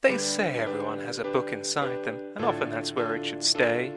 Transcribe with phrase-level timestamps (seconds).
[0.00, 3.92] They say everyone has a book inside them, and often that's where it should stay.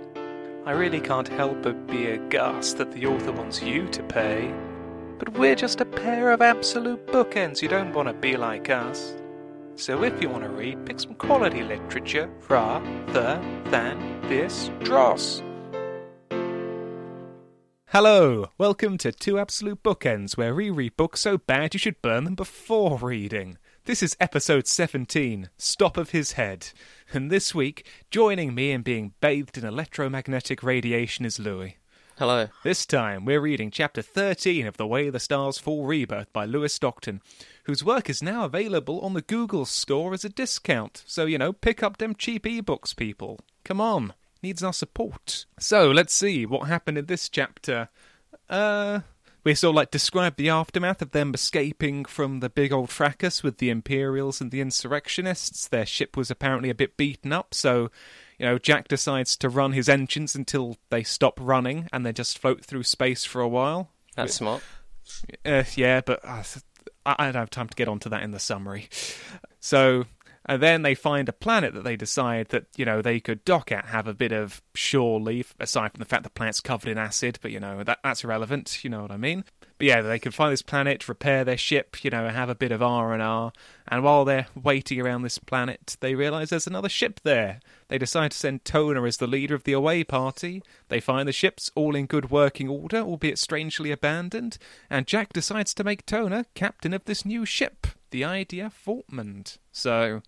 [0.65, 4.51] I really can't help but be aghast that the author wants you to pay.
[5.19, 9.13] But we're just a pair of absolute bookends, you don't want to be like us.
[9.75, 15.43] So if you want to read, pick some quality literature rather than this dross.
[17.89, 22.23] Hello, welcome to Two Absolute Bookends, where we read books so bad you should burn
[22.23, 23.59] them before reading.
[23.85, 26.67] This is episode 17, Stop of His Head.
[27.11, 31.77] And this week, joining me in being bathed in electromagnetic radiation is Louis.
[32.19, 32.49] Hello.
[32.63, 36.75] This time, we're reading chapter 13 of The Way the Stars Fall Rebirth by Lewis
[36.75, 37.23] Stockton,
[37.63, 41.03] whose work is now available on the Google store as a discount.
[41.07, 43.39] So, you know, pick up them cheap ebooks, people.
[43.63, 45.47] Come on, needs our support.
[45.57, 47.89] So, let's see what happened in this chapter.
[48.47, 48.99] Uh,
[49.43, 53.43] we sort of like describe the aftermath of them escaping from the big old fracas
[53.43, 55.67] with the Imperials and the insurrectionists.
[55.67, 57.89] Their ship was apparently a bit beaten up, so
[58.37, 62.37] you know Jack decides to run his engines until they stop running and they just
[62.37, 63.89] float through space for a while.
[64.15, 64.61] That's smart.
[65.45, 66.43] Uh, yeah, but uh,
[67.05, 68.89] I I don't have time to get onto that in the summary.
[69.63, 70.05] So,
[70.45, 73.71] and then they find a planet that they decide that you know they could dock
[73.71, 76.97] at, have a bit of shore leave, aside from the fact the planet's covered in
[76.97, 77.39] acid.
[77.41, 78.83] But you know that that's irrelevant.
[78.83, 79.43] You know what I mean?
[79.81, 82.71] But yeah, they can find this planet, repair their ship, you know, have a bit
[82.71, 83.51] of R and R.
[83.87, 87.59] And while they're waiting around this planet, they realise there's another ship there.
[87.87, 90.61] They decide to send Tona as the leader of the away party.
[90.89, 94.59] They find the ships all in good working order, albeit strangely abandoned.
[94.87, 99.57] And Jack decides to make Tona captain of this new ship, the Idea Fortmund.
[99.71, 100.21] So,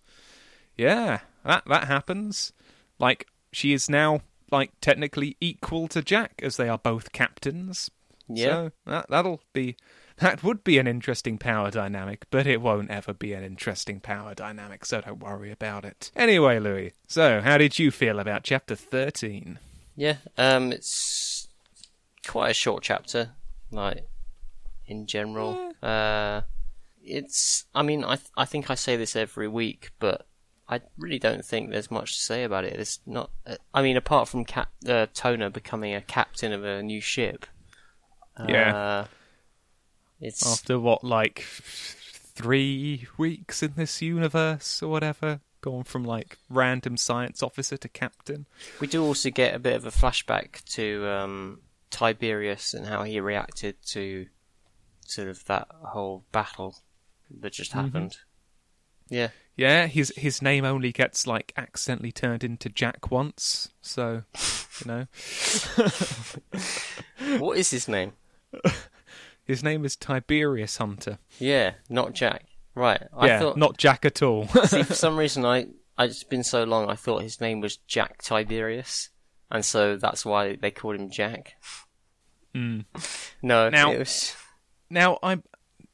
[0.76, 2.52] yeah, that that happens.
[2.98, 7.90] Like she is now like technically equal to Jack as they are both captains.
[8.28, 8.44] Yeah.
[8.46, 9.76] So that that'll be
[10.18, 14.34] that would be an interesting power dynamic, but it won't ever be an interesting power
[14.34, 16.12] dynamic, so don't worry about it.
[16.14, 19.58] Anyway, Louis, so how did you feel about chapter 13?
[19.96, 20.16] Yeah.
[20.38, 21.48] Um, it's
[22.26, 23.30] quite a short chapter,
[23.70, 24.06] like
[24.86, 25.72] in general.
[25.82, 26.42] Uh,
[27.02, 27.66] it's.
[27.74, 30.26] I mean, I I think I say this every week, but
[30.68, 32.72] I really don't think there's much to say about it.
[32.74, 33.30] It's not.
[33.74, 37.46] I mean, apart from Cap, uh, Toner becoming a captain of a new ship.
[38.48, 38.76] Yeah.
[38.76, 39.06] Uh,
[40.20, 41.40] it's After what, like
[42.34, 45.40] three weeks in this universe or whatever?
[45.60, 48.46] Gone from like random science officer to captain.
[48.80, 51.60] We do also get a bit of a flashback to um,
[51.90, 54.26] Tiberius and how he reacted to
[55.06, 56.76] sort of that whole battle
[57.40, 57.88] that just Mm-hmm.
[59.14, 64.22] Yeah, Yeah, his his name only gets like accidentally turned into Jack once, so
[64.80, 65.06] you know.
[67.38, 68.12] what is his name?
[69.44, 71.18] His name is Tiberius Hunter.
[71.38, 72.46] Yeah, not Jack.
[72.74, 73.02] Right.
[73.16, 73.56] I yeah, thought.
[73.56, 74.46] not Jack at all.
[74.66, 75.66] see, for some reason, I
[75.96, 76.88] I it's been so long.
[76.90, 79.10] I thought his name was Jack Tiberius,
[79.50, 81.54] and so that's why they called him Jack.
[82.54, 82.84] Mm.
[83.42, 84.34] No, Now- it was.
[84.90, 85.38] Now I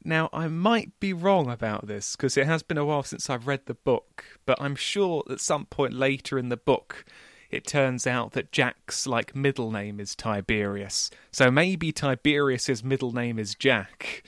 [0.03, 3.47] now I might be wrong about this because it has been a while since I've
[3.47, 7.05] read the book, but I'm sure at some point later in the book
[7.49, 11.11] it turns out that Jack's like middle name is Tiberius.
[11.31, 14.23] So maybe Tiberius's middle name is Jack.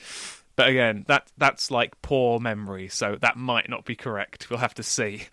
[0.56, 4.50] But again, that that's like poor memory, so that might not be correct.
[4.50, 5.24] We'll have to see.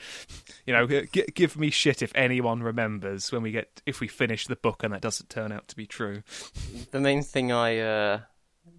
[0.67, 4.47] You know, g- give me shit if anyone remembers when we get if we finish
[4.47, 6.23] the book and that doesn't turn out to be true.
[6.91, 8.21] the main thing I uh,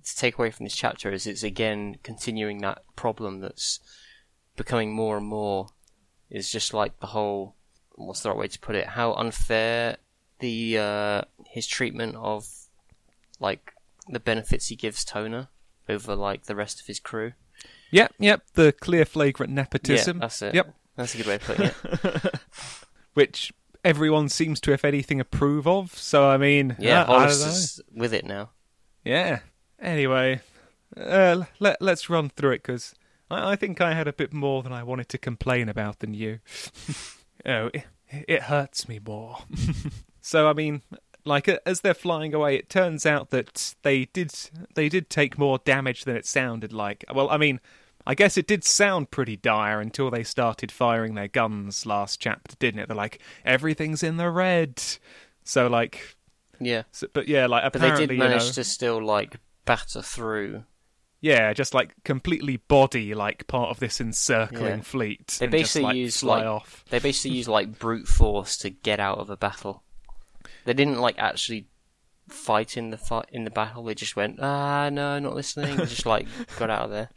[0.04, 3.80] to take away from this chapter is it's again continuing that problem that's
[4.56, 5.68] becoming more and more
[6.30, 7.56] is just like the whole
[7.96, 9.98] what's the right way to put it how unfair
[10.40, 12.48] the uh, his treatment of
[13.40, 13.74] like
[14.10, 15.48] the benefits he gives Toner
[15.88, 17.34] over like the rest of his crew.
[17.92, 20.18] Yep, yep, the clear flagrant nepotism.
[20.18, 20.56] Yeah, that's it.
[20.56, 20.76] Yep.
[20.96, 22.36] That's a good way of putting it.
[23.14, 25.96] which everyone seems to, if anything, approve of.
[25.98, 28.52] So I mean, Yeah, don't Hollis is with it now.
[29.04, 29.40] Yeah.
[29.82, 30.42] Anyway,
[30.96, 32.94] uh, let let's run through it because
[33.30, 36.14] I, I think I had a bit more than I wanted to complain about than
[36.14, 36.40] you.
[37.46, 39.40] oh, it, it hurts me more.
[40.22, 40.82] so I mean.
[41.24, 44.34] Like as they're flying away, it turns out that they did
[44.74, 47.06] they did take more damage than it sounded like.
[47.14, 47.60] Well, I mean,
[48.06, 52.56] I guess it did sound pretty dire until they started firing their guns last chapter,
[52.58, 52.88] didn't it?
[52.88, 54.82] They're like everything's in the red.
[55.44, 56.16] So like,
[56.60, 59.36] Yeah, so, but yeah, like but they apparently did you manage know, to still like
[59.66, 60.64] batter through.
[61.22, 64.82] yeah, just like completely body like part of this encircling Yeah.
[64.82, 65.38] fleet.
[65.40, 66.86] They and just, basically like, use fly like off.
[66.90, 69.84] they basically use like brute force to get out of a battle.
[70.66, 71.68] They didn't like actually
[72.30, 73.84] fight in the fight in the battle.
[73.84, 75.76] They just went ah no, not listening.
[75.78, 76.28] They just like
[76.60, 77.10] got out of there.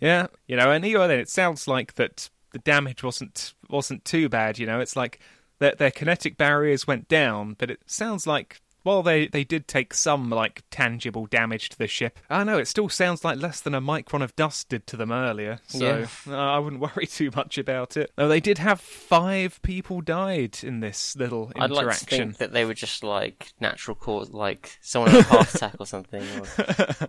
[0.00, 4.28] Yeah, you know, and even then, it sounds like that the damage wasn't wasn't too
[4.28, 4.58] bad.
[4.58, 5.20] You know, it's like
[5.60, 9.92] their their kinetic barriers went down, but it sounds like while they, they did take
[9.92, 13.74] some like tangible damage to the ship, I know it still sounds like less than
[13.74, 15.58] a micron of dust did to them earlier.
[15.66, 18.12] So uh, I wouldn't worry too much about it.
[18.14, 21.86] Though they did have five people died in this little I'd interaction.
[21.86, 25.54] like to think that they were just like natural cause, like someone had a heart
[25.54, 26.22] attack or something.
[26.22, 27.08] Or...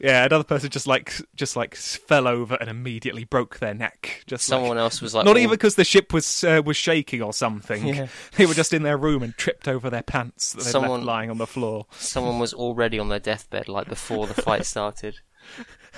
[0.00, 4.22] yeah, another person just like just like fell over and immediately broke their neck.
[4.26, 7.22] Just like- Someone else was like, not even because the ship was uh, was shaking
[7.22, 7.86] or something.
[7.86, 8.06] Yeah.
[8.36, 11.04] They were just in their room and tripped over their pants that they'd Someone- left
[11.06, 15.20] lying on the floor, someone was already on their deathbed, like before the fight started.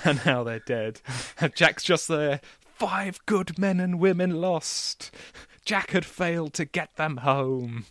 [0.03, 1.01] and now they're dead.
[1.39, 2.41] And Jack's just there.
[2.75, 5.11] Five good men and women lost.
[5.65, 7.85] Jack had failed to get them home.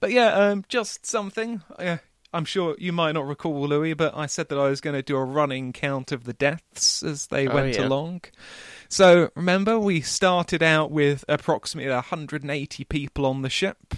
[0.00, 1.62] But yeah, um, just something.
[1.78, 1.98] Uh,
[2.32, 5.02] I'm sure you might not recall, Louis, but I said that I was going to
[5.02, 7.86] do a running count of the deaths as they Oh, went yeah.
[7.86, 8.22] along.
[8.88, 13.94] So remember, we started out with approximately 180 people on the ship.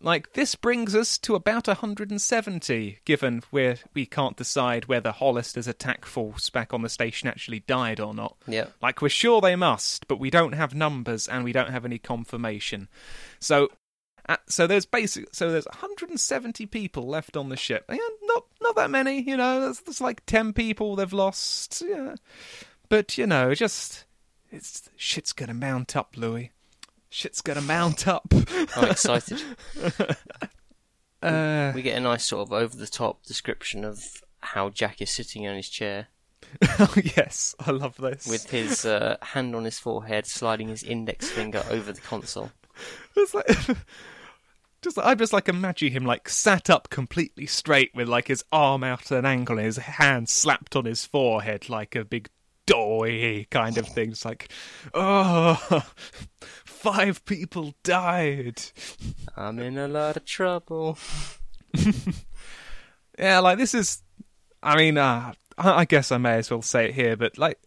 [0.00, 6.04] Like this brings us to about 170, given where we can't decide whether Hollister's attack
[6.04, 8.36] force back on the station actually died or not.
[8.46, 8.66] Yeah.
[8.82, 11.98] Like we're sure they must, but we don't have numbers and we don't have any
[11.98, 12.88] confirmation.
[13.40, 13.68] So,
[14.28, 15.34] uh, so there's basic.
[15.34, 17.84] So there's 170 people left on the ship.
[17.88, 19.20] Yeah, not not that many.
[19.22, 21.82] You know, there's, there's like 10 people they've lost.
[21.86, 22.14] Yeah,
[22.88, 24.04] but you know, just
[24.50, 26.50] it's shit's gonna mount up, Louis.
[27.10, 28.32] Shit's gonna mount up.
[28.76, 29.42] I'm excited.
[31.22, 35.08] Uh, We get a nice sort of over the top description of how Jack is
[35.10, 36.08] sitting on his chair
[36.78, 38.26] oh yes, I love this.
[38.26, 42.52] with his uh, hand on his forehead, sliding his index finger over the console.
[43.16, 43.46] It's like,
[44.82, 48.82] just I just like imagine him like sat up completely straight with like his arm
[48.82, 52.28] out at an angle and his hand slapped on his forehead like a big
[52.66, 54.10] doy kind of thing.
[54.10, 54.50] It's like,
[54.92, 55.84] oh,
[56.64, 58.60] five people died.
[59.36, 60.98] I'm in a lot of trouble.
[63.18, 64.02] Yeah, like this is.
[64.62, 67.60] I mean, uh, I I guess I may as well say it here, but like,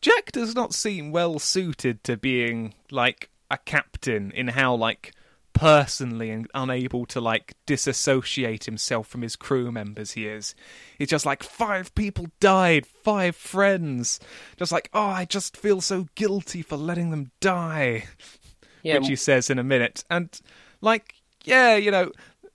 [0.00, 5.12] Jack does not seem well suited to being like a captain in how like
[5.52, 10.54] personally and unable to like disassociate himself from his crew members he is.
[10.98, 14.18] He's just like five people died, five friends.
[14.56, 18.04] Just like, oh, I just feel so guilty for letting them die
[18.82, 20.04] Yeah, which he says in a minute.
[20.10, 20.28] And
[20.80, 21.14] like,
[21.44, 22.10] yeah, you know,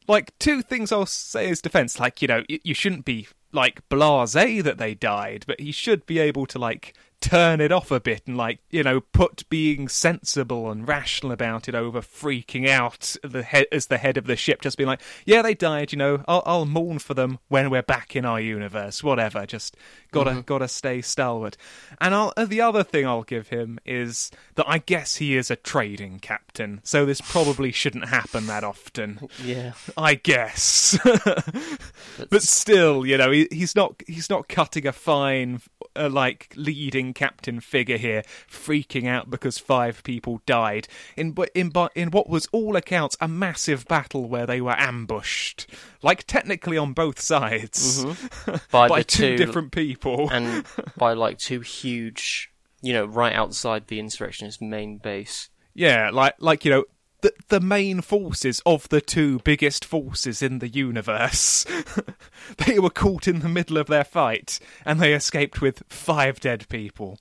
[0.07, 1.99] like two things I'll say as defense.
[1.99, 6.05] Like, you know, y- you shouldn't be like blasé that they died, but he should
[6.05, 9.87] be able to like turn it off a bit and like you know put being
[9.87, 14.35] sensible and rational about it over freaking out the head as the head of the
[14.35, 17.69] ship just being like yeah they died you know I'll, I'll mourn for them when
[17.69, 19.75] we're back in our universe whatever just
[20.11, 21.57] gotta gotta stay stalwart
[21.99, 25.49] and I'll, uh, the other thing I'll give him is that I guess he is
[25.51, 29.73] a trading captain so this probably shouldn't happen that often yeah.
[29.95, 30.97] I guess.
[32.29, 35.61] but still, you know, he, he's not he's not cutting a fine
[35.97, 42.11] uh, like leading captain figure here, freaking out because five people died in in in
[42.11, 45.67] what was all accounts a massive battle where they were ambushed,
[46.01, 48.05] like technically on both sides
[48.71, 50.29] By, by the two two different people.
[50.31, 50.65] and
[50.97, 52.51] by like two huge,
[52.81, 55.49] you know, right outside the insurrectionist main base.
[55.73, 56.85] Yeah, like like you know
[57.21, 61.65] the the main forces of the two biggest forces in the universe.
[62.65, 66.67] they were caught in the middle of their fight and they escaped with five dead
[66.69, 67.19] people.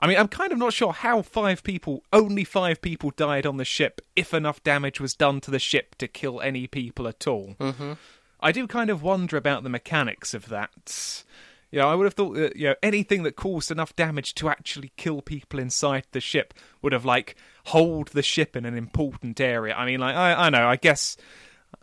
[0.00, 3.58] I mean, I'm kind of not sure how five people, only five people died on
[3.58, 7.26] the ship if enough damage was done to the ship to kill any people at
[7.26, 7.54] all.
[7.60, 7.92] Mm-hmm.
[8.40, 11.24] I do kind of wonder about the mechanics of that.
[11.70, 14.48] You know, I would have thought that you know anything that caused enough damage to
[14.48, 17.36] actually kill people inside the ship would have like
[17.70, 19.74] hold the ship in an important area.
[19.74, 21.16] I mean, like I, I know, I guess.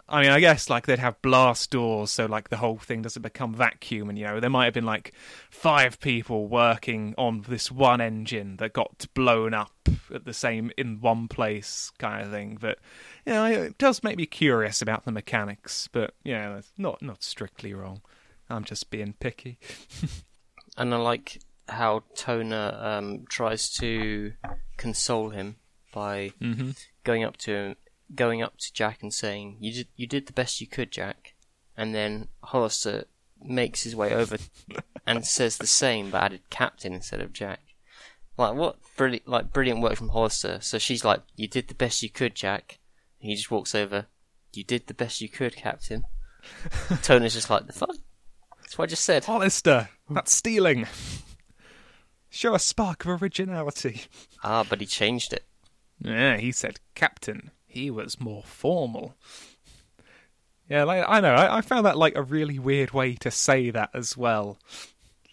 [0.10, 3.22] I mean, I guess like they'd have blast doors, so like the whole thing doesn't
[3.22, 5.14] become vacuum, and you know there might have been like
[5.50, 9.74] five people working on this one engine that got blown up
[10.14, 12.58] at the same in one place, kind of thing.
[12.60, 12.80] But
[13.26, 15.90] you know, it does make me curious about the mechanics.
[15.92, 18.02] But yeah, that's not not strictly wrong.
[18.50, 19.60] I'm just being picky.
[20.78, 24.34] And I like how Toner um, tries to
[24.78, 25.56] console him
[25.98, 26.72] by Mm-hmm.
[27.04, 27.76] going up to him,
[28.14, 31.34] going up to Jack and saying, "You did, you did the best you could, Jack."
[31.76, 33.06] And then Hollister
[33.42, 34.38] makes his way over
[35.08, 37.60] and says the same, but added Captain instead of Jack.
[38.38, 40.60] Like what brilliant, like brilliant work from Hollister.
[40.62, 42.80] So she's like, "You did the best you could, Jack."
[43.22, 44.06] And he just walks over.
[44.54, 46.04] You did the best you could, Captain.
[47.04, 47.96] Toner's just like, "The fuck."
[48.62, 49.26] That's what I just said.
[49.26, 50.86] Hollister, that's stealing.
[52.30, 54.02] show a spark of originality.
[54.44, 55.46] Ah, but he changed it.
[56.00, 57.52] Yeah, he said captain.
[57.66, 59.16] He was more formal.
[60.70, 61.34] Yeah, like I know.
[61.34, 64.58] I, I found that like a really weird way to say that as well.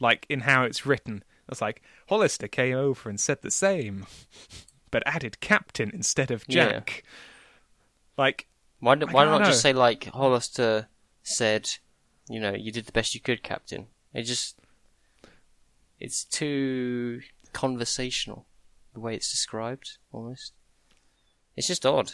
[0.01, 1.25] Like in how it's written.
[1.49, 4.07] It's like Hollister came over and said the same,
[4.91, 6.69] but added captain instead of Yeah.
[6.71, 7.05] Jack.
[8.17, 8.47] Like
[8.81, 10.89] Why, do, why not just say like Hollister
[11.23, 11.69] said,
[12.29, 13.87] you know, you did the best you could, Captain.
[14.13, 14.59] It just,
[16.01, 17.21] it's too
[17.53, 18.47] conversational
[18.95, 20.53] the way it's described, almost.
[21.57, 22.13] It's just odd.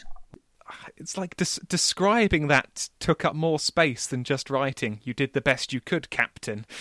[0.96, 5.00] it's like des- describing that took up more space than just writing.
[5.04, 6.66] You did the best you could, captain.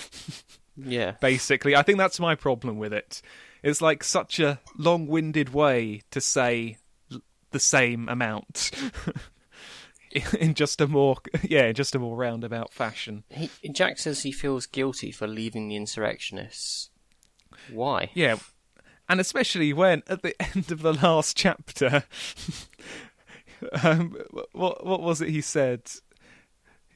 [0.81, 1.75] Yeah, basically.
[1.75, 3.21] I think that's my problem with it.
[3.63, 6.77] It's like such a long winded way to say
[7.11, 7.19] l-
[7.51, 8.71] the same amount.
[10.39, 13.25] in just a more yeah, just a more roundabout fashion.
[13.29, 16.91] he, Jack says he feels guilty for leaving the insurrectionists.
[17.69, 18.09] Why?
[18.13, 18.37] Yeah.
[19.09, 22.03] And especially when at the end of the last chapter
[23.83, 24.15] um
[24.53, 25.81] what what was it he said?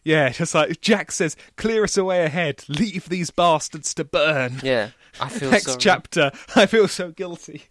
[0.05, 4.59] Yeah, just like Jack says, clear us away ahead, leave these bastards to burn.
[4.61, 4.89] Yeah,
[5.19, 5.77] I feel Next sorry.
[5.79, 7.63] chapter, I feel so guilty.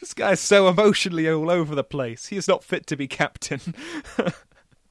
[0.00, 2.26] this guy's so emotionally all over the place.
[2.26, 3.74] He is not fit to be captain.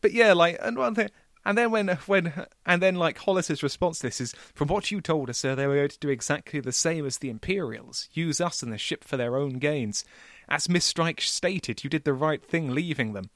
[0.02, 1.12] but yeah, like, and one thing,
[1.46, 5.02] and then when, when, and then like Hollis's response to this is, from what you
[5.02, 8.40] told us, sir, they were going to do exactly the same as the Imperials, use
[8.42, 10.06] us and the ship for their own gains.
[10.50, 13.30] As Miss Strike stated, you did the right thing leaving them.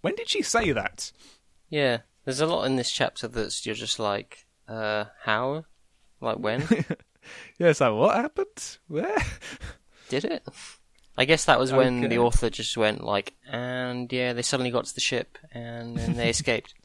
[0.00, 1.12] When did she say that?
[1.68, 5.64] Yeah, there's a lot in this chapter that's you're just like, uh, how?
[6.20, 6.66] Like when?
[7.58, 8.78] Yeah, it's like, what happened?
[8.86, 9.18] Where?
[10.08, 10.46] Did it?
[11.18, 12.06] I guess that was when Okay.
[12.06, 16.14] the author just went like, and yeah, they suddenly got to the ship and then
[16.14, 16.74] they escaped.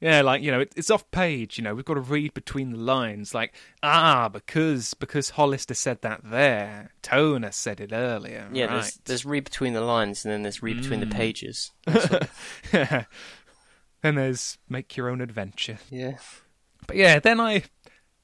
[0.00, 1.56] Yeah, like you know, it, it's off page.
[1.56, 3.34] You know, we've got to read between the lines.
[3.34, 8.48] Like, ah, because because Hollister said that there, Toner said it earlier.
[8.52, 8.72] Yeah, right.
[8.72, 11.14] there's there's read between the lines and then there's read between the Mm.
[11.14, 11.72] pages.
[12.72, 15.78] then there's make your own adventure.
[15.90, 16.18] Yeah.
[16.86, 17.64] But yeah, then I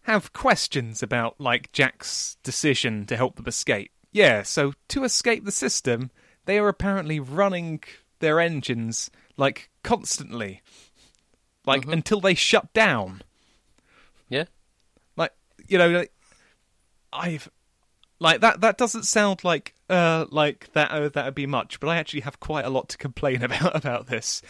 [0.03, 3.91] have questions about like Jack's decision to help them escape.
[4.13, 6.11] Yeah, so to escape the system,
[6.45, 7.81] they are apparently running
[8.19, 10.63] their engines like constantly,
[11.71, 11.93] like Mhm.
[11.95, 13.23] until they shut down.
[14.29, 14.45] Yeah.
[15.17, 15.33] like
[15.67, 16.13] you know like,
[17.13, 17.51] i've
[18.21, 21.89] like that that doesn't sound like uh like that uh, that would be much but
[21.89, 24.43] i actually have quite a lot to complain about about this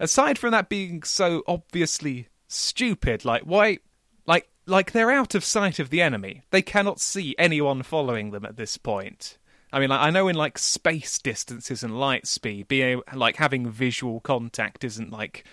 [0.00, 3.78] aside from that being so obviously stupid like why
[4.26, 8.44] like like they're out of sight of the enemy they cannot see anyone following them
[8.46, 9.36] at this point
[9.72, 13.68] I mean, like, I know in like space distances and light speed, being like having
[13.68, 15.44] visual contact isn't like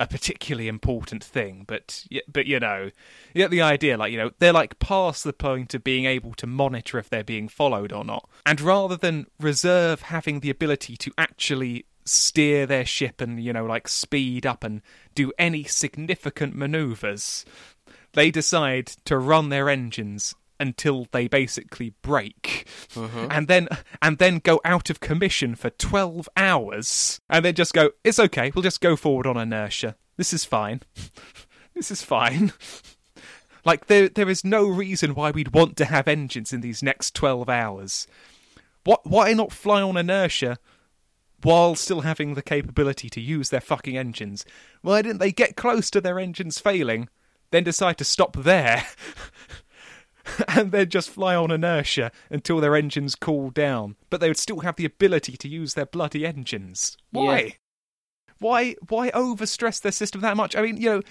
[0.00, 2.90] a particularly important thing, but but you know,
[3.34, 3.98] you get the idea.
[3.98, 7.22] Like you know, they're like past the point of being able to monitor if they're
[7.22, 12.86] being followed or not, and rather than reserve having the ability to actually steer their
[12.86, 14.80] ship and you know like speed up and
[15.14, 17.44] do any significant maneuvers,
[18.14, 22.66] they decide to run their engines until they basically break.
[22.94, 23.26] Mm-hmm.
[23.30, 23.68] And then
[24.00, 27.20] and then go out of commission for 12 hours.
[27.28, 29.96] And then just go it's okay we'll just go forward on inertia.
[30.16, 30.82] This is fine.
[31.72, 32.52] This is fine.
[33.64, 37.14] Like there there is no reason why we'd want to have engines in these next
[37.14, 38.06] 12 hours.
[38.84, 40.56] What why not fly on inertia
[41.42, 44.46] while still having the capability to use their fucking engines?
[44.80, 47.10] Why didn't they get close to their engines failing
[47.50, 48.86] then decide to stop there
[50.48, 53.96] and then just fly on inertia until their engines cool down.
[54.10, 56.96] But they would still have the ability to use their bloody engines.
[57.10, 57.40] Why?
[57.40, 57.50] Yeah.
[58.38, 58.74] Why?
[58.88, 60.56] Why overstress their system that much?
[60.56, 61.02] I mean, you know,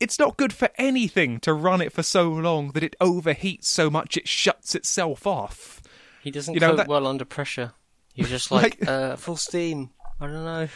[0.00, 3.88] it's not good for anything to run it for so long that it overheats so
[3.88, 5.80] much it shuts itself off.
[6.22, 7.72] He doesn't You know, cope that- well under pressure.
[8.12, 9.90] He's just like, Like- uh, full steam.
[10.20, 10.68] I don't know.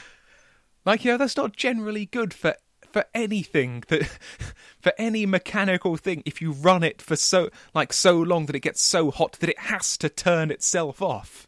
[0.84, 2.54] Like, you know, that's not generally good for
[2.92, 4.04] for anything that
[4.80, 8.60] for any mechanical thing if you run it for so like so long that it
[8.60, 11.46] gets so hot that it has to turn itself off.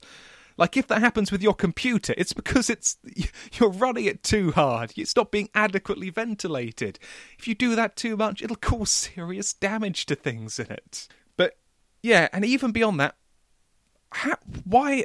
[0.56, 2.96] Like if that happens with your computer, it's because it's
[3.54, 4.92] you're running it too hard.
[4.96, 6.98] It's not being adequately ventilated.
[7.38, 11.08] If you do that too much, it'll cause serious damage to things in it.
[11.36, 11.56] But
[12.02, 13.16] yeah, and even beyond that,
[14.12, 15.04] how, why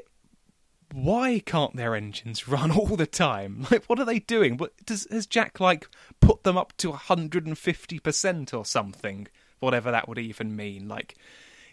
[0.93, 3.65] why can't their engines run all the time?
[3.71, 4.57] Like, what are they doing?
[4.57, 5.87] What does has Jack like
[6.19, 9.27] put them up to hundred and fifty percent or something?
[9.59, 10.87] Whatever that would even mean.
[10.87, 11.15] Like,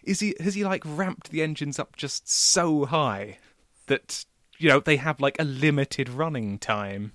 [0.02, 3.38] is he has he like ramped the engines up just so high
[3.86, 4.24] that
[4.58, 7.12] you know they have like a limited running time?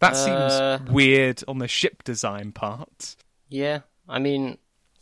[0.00, 0.78] That Uh.
[0.78, 3.16] seems weird on the ship design part.
[3.48, 4.58] Yeah, I mean,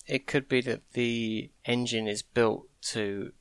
[0.06, 3.32] it could be that the engine is built to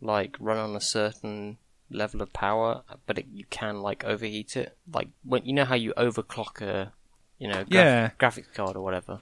[0.00, 1.58] like run on a certain
[1.90, 4.76] level of power, but it, you can like overheat it.
[4.92, 6.92] Like when you know how you overclock a
[7.38, 8.10] you know graf- Yeah.
[8.18, 9.20] graphics card or whatever.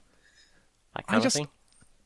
[0.95, 1.49] That I kind just- of thing.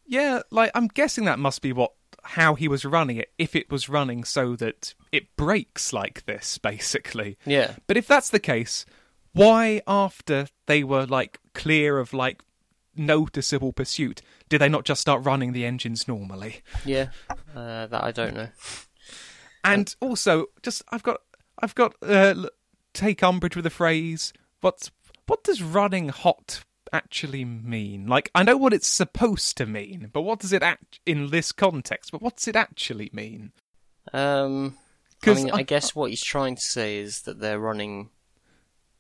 [0.07, 1.93] Yeah, like I'm guessing that must be what
[2.25, 6.59] how he was running it if it was running so that it breaks like this
[6.59, 7.39] basically.
[7.47, 7.75] Yeah.
[7.87, 8.85] But if that's the case,
[9.33, 12.43] why after they were like clear of like
[12.95, 16.61] noticeable pursuit did they not just start running the engines normally?
[16.85, 17.09] Yeah.
[17.57, 18.49] Uh, that I don't know.
[19.65, 21.21] And also, just I've got
[21.61, 22.35] I've got uh,
[22.95, 24.33] take umbrage with the phrase.
[24.61, 24.91] What's
[25.27, 28.07] what does running hot actually mean?
[28.07, 31.53] Like I know what it's supposed to mean, but what does it act in this
[31.53, 32.13] context?
[32.13, 33.53] But what's it actually mean?
[34.13, 34.77] Um,
[35.25, 38.11] I mean, I- I guess what he's trying to say is that they're running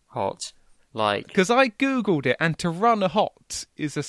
[0.08, 0.52] hot.
[0.94, 4.04] Like, Because I googled it, and to run hot is a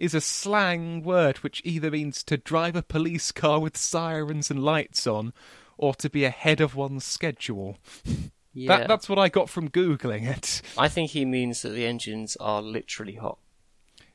[0.00, 4.62] is a slang word which either means to drive a police car with sirens and
[4.62, 5.32] lights on,
[5.78, 7.78] or to be ahead of one's schedule.
[8.52, 10.60] yeah, That, that's what I got from googling it.
[10.76, 13.38] I think he means that the engines are literally hot.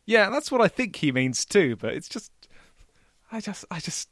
[0.06, 1.76] Yeah, that's what I think he means too.
[1.78, 2.32] But it's just,
[3.32, 4.10] I just, I just,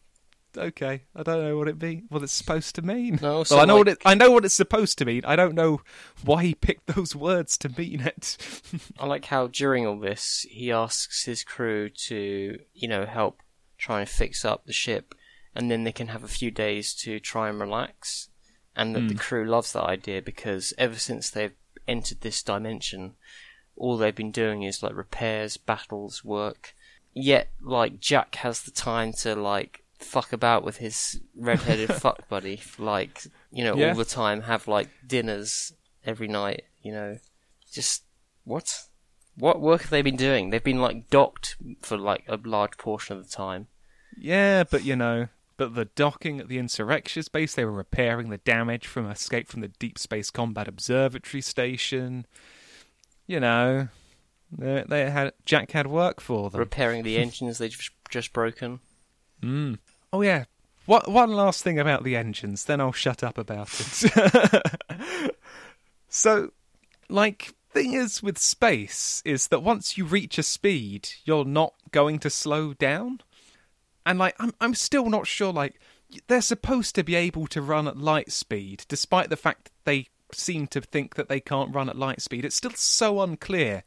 [0.58, 1.04] okay.
[1.16, 3.20] I don't know what it mean, what it's supposed to mean.
[3.22, 5.24] No, well, so, I know what it, I know what it's supposed to mean.
[5.26, 5.82] I don't know
[6.24, 8.38] why he picked those words to mean it.
[9.00, 13.42] I like how during all this he asks his crew to, you know, help
[13.78, 15.14] try and fix up the ship,
[15.56, 18.30] and then they can have a few days to try and relax.
[18.76, 19.20] And that the hmm.
[19.20, 21.54] crew loves that idea because ever since they've
[21.88, 23.16] entered this dimension,
[23.76, 26.74] all they've been doing is like repairs, battles, work.
[27.14, 32.62] Yet, like Jack has the time to like fuck about with his red-headed fuck buddy,
[32.78, 33.90] like you know, Yeah.
[33.90, 34.44] all the time.
[34.44, 35.74] Have like dinners
[36.06, 37.18] every night, you know.
[37.72, 38.04] Just
[38.46, 38.86] what?
[39.36, 40.50] What work have they been doing?
[40.50, 43.68] They've been like docked for like a large portion of the time.
[44.18, 45.28] Yeah, but you know,
[45.62, 49.62] but the docking at the Insurrectionist base, they were repairing the damage from escape from
[49.62, 52.26] the Deep Space Combat Observatory Station.
[53.28, 53.90] You know,
[54.52, 56.58] they, they had Jack had work for them.
[56.58, 58.80] repairing the engines they've just, just broken.
[59.44, 59.78] Mm.
[60.12, 60.46] Oh yeah.
[60.88, 65.36] What, one last thing about the engines, then I'll shut up about it.
[66.10, 66.54] so,
[67.08, 72.18] like, thing is with space is that once you reach a speed, you're not going
[72.18, 73.22] to slow down.
[74.06, 75.54] And like, I'm I'm still not sure.
[75.54, 75.80] Like,
[76.28, 80.08] they're supposed to be able to run at light speed, despite the fact that they
[80.34, 82.46] seem to think that they can't run at light speed.
[82.46, 83.84] It's still so unclear.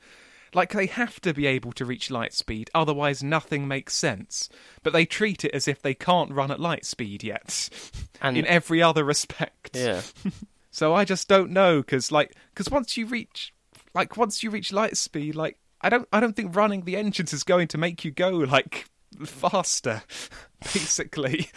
[0.55, 4.48] Like they have to be able to reach light speed, otherwise nothing makes sense.
[4.85, 7.68] But they treat it as if they can't run at light speed yet,
[8.22, 9.70] And in every other respect.
[9.74, 10.03] yeah,
[10.70, 13.53] So I just don't know because, like, because once you reach,
[13.94, 17.33] like, once you reach light speed, like, I don't, I don't think running the engines
[17.33, 18.87] is going to make you go like
[19.24, 20.03] faster,
[20.61, 21.48] basically.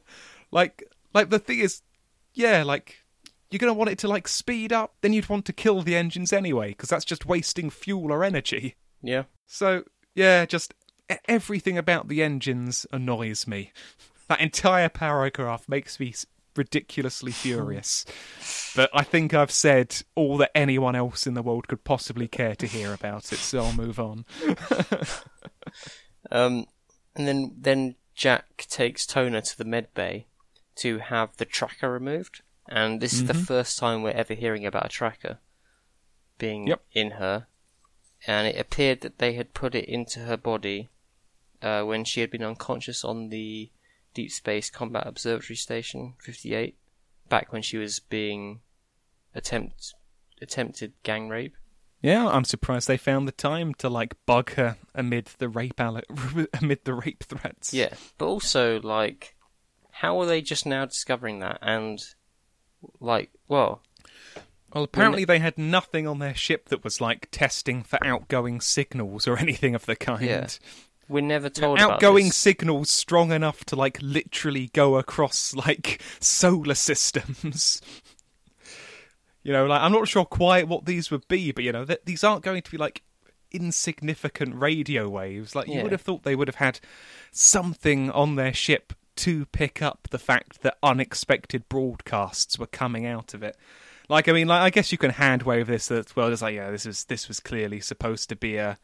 [0.50, 1.82] like, like the thing is,
[2.34, 2.98] yeah, like.
[3.50, 5.94] You're going to want it to like speed up, then you'd want to kill the
[5.94, 8.76] engines anyway, because that's just wasting fuel or energy.
[9.02, 9.24] yeah.
[9.46, 10.72] So, yeah, just
[11.28, 13.72] everything about the engines annoys me.
[14.28, 16.14] That entire paragraph makes me
[16.56, 18.06] ridiculously furious.
[18.74, 22.54] But I think I've said all that anyone else in the world could possibly care
[22.54, 24.24] to hear about it, so I'll move on.
[26.30, 26.66] Um,
[27.14, 30.26] and then then Jack takes Toner to the med bay
[30.76, 34.86] to have the tracker removed, and this is the first time we're ever hearing about
[34.86, 35.38] a tracker
[36.38, 36.82] being Yep.
[36.92, 37.46] in her.
[38.26, 40.90] And it appeared that they had put it into her body
[41.60, 43.70] uh, when she had been unconscious on the
[44.14, 46.76] Deep Space Combat Observatory Station 58,
[47.28, 48.60] back when she was being
[49.34, 49.94] attempt
[50.40, 51.56] attempted gang rape.
[52.02, 56.80] Yeah, I'm surprised they found the time to like bug her amid the rape amid
[56.84, 57.72] the rape threats.
[57.72, 59.36] Yeah, but also like,
[59.92, 61.58] how are they just now discovering that?
[61.62, 62.02] And
[63.00, 63.82] like, well,
[64.74, 69.28] Well, apparently they had nothing on their ship that was like testing for outgoing signals
[69.28, 70.24] or anything of the kind.
[70.24, 70.48] Yeah.
[71.08, 76.74] we're never told about outgoing signals strong enough to like literally go across like solar
[76.74, 77.80] systems.
[79.42, 82.00] You know, like I'm not sure quite what these would be, but you know, th-
[82.04, 83.02] these aren't going to be like
[83.50, 85.54] insignificant radio waves.
[85.54, 85.82] Like you Yeah.
[85.84, 86.80] would have thought they would have had
[87.30, 93.34] something on their ship to pick up the fact that unexpected broadcasts were coming out
[93.34, 93.56] of it.
[94.08, 96.32] Like I mean, like I guess you can hand wave this as well.
[96.32, 98.78] It's like yeah, this was this was clearly supposed to be a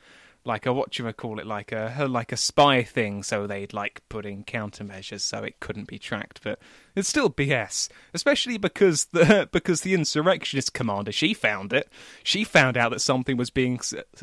[0.49, 3.23] like a what you call it like a like a spy thing.
[3.23, 6.41] So they'd like put in countermeasures so it couldn't be tracked.
[6.43, 6.59] But
[6.97, 11.89] it's still BS, especially because the because the insurrectionist commander she found it.
[12.25, 13.79] She found out that something was being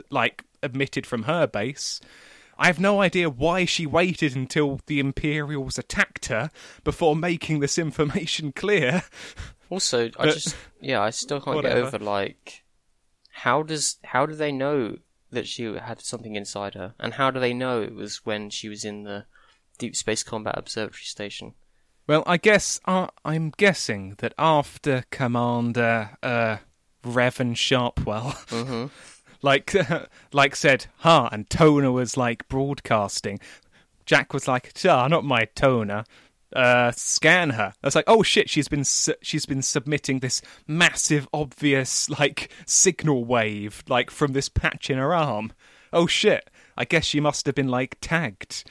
[0.09, 2.01] like emitted from her base.
[2.57, 6.51] I have no idea why she waited until the Imperials attacked her
[6.85, 9.03] before making this information clear.
[9.71, 11.75] Also, I But- just yeah, I still can't Whatever.
[11.81, 12.63] get over like
[13.31, 14.97] how does how do they know
[15.31, 18.69] that she had something inside her, and how do they know it was when she
[18.69, 19.25] was in the
[19.77, 21.53] Deep Space Combat Observatory Station?
[22.07, 26.57] Well, I guess uh, I'm guessing that after Commander uh,
[27.03, 28.87] Revan Sharpwell, hmm
[29.41, 29.75] like
[30.33, 33.39] like said, ha, and Toner was like broadcasting.
[34.05, 36.03] Jack was like, "Ah, not my Toner."
[36.55, 37.73] Uh, scan her.
[37.83, 42.49] I was like, "Oh shit, she's been su- she's been submitting this massive, obvious like
[42.65, 45.51] signal wave, like from this patch in her arm.
[45.91, 48.63] Oh shit, I guess she must have been like tagged."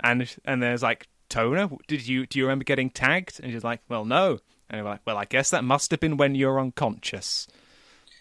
[0.00, 3.80] And and there's like, "Toner, did you do you remember getting tagged?" And she's like,
[3.88, 7.48] "Well, no." And we're like, "Well, I guess that must have been when you're unconscious."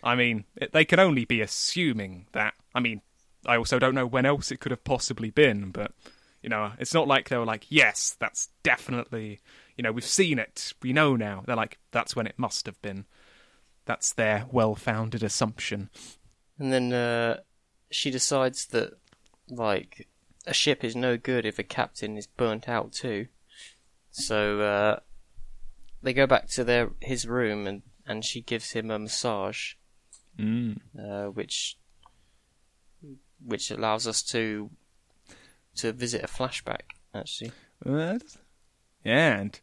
[0.04, 2.54] I mean, it, they can only be assuming that.
[2.74, 3.02] I mean,
[3.46, 5.92] I also don't know when else it could have possibly been, but
[6.42, 9.40] you know, it's not like they were like, "Yes, that's definitely."
[9.78, 10.74] You know, we've seen it.
[10.82, 11.44] We know now.
[11.46, 13.06] They're like, "That's when it must have been."
[13.86, 15.90] That's their well-founded assumption.
[16.60, 17.40] And then uh,
[17.90, 18.94] she decides that
[19.50, 20.08] like
[20.48, 23.28] a ship is no good if a captain is burnt out too.
[24.12, 25.00] So uh,
[26.04, 29.74] they go back to their his room and and she gives him a massage,
[30.40, 30.78] Mm.
[30.98, 31.78] uh, which
[33.44, 34.70] which allows us to
[35.76, 36.82] to visit a flashback.
[37.14, 37.52] Actually,
[37.84, 38.38] What?
[39.04, 39.60] And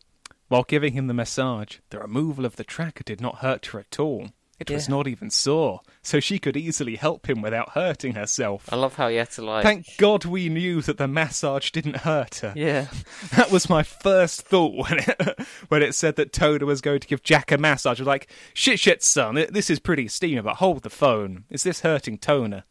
[0.49, 4.01] while giving him the massage, the removal of the tracker did not hurt her at
[4.01, 4.29] all.
[4.61, 8.68] It was not even sore, so she could easily help him without hurting herself.
[8.73, 9.62] I love how you had to like.
[9.62, 12.55] Thank God we knew that the massage didn't hurt her.
[12.57, 12.88] yeah,
[13.37, 17.07] That was my first thought when it, when it said that Toda was going to
[17.07, 18.01] give Jack a massage.
[18.01, 21.44] I was like, shit, shit, son, this is pretty steamy, but hold the phone.
[21.51, 22.64] Is this hurting Tona?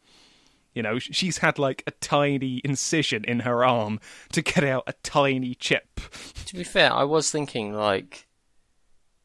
[0.78, 3.98] You know, she's had like a tiny incision in her arm
[4.30, 5.98] to get out a tiny chip.
[6.46, 8.28] to be fair, I was thinking like,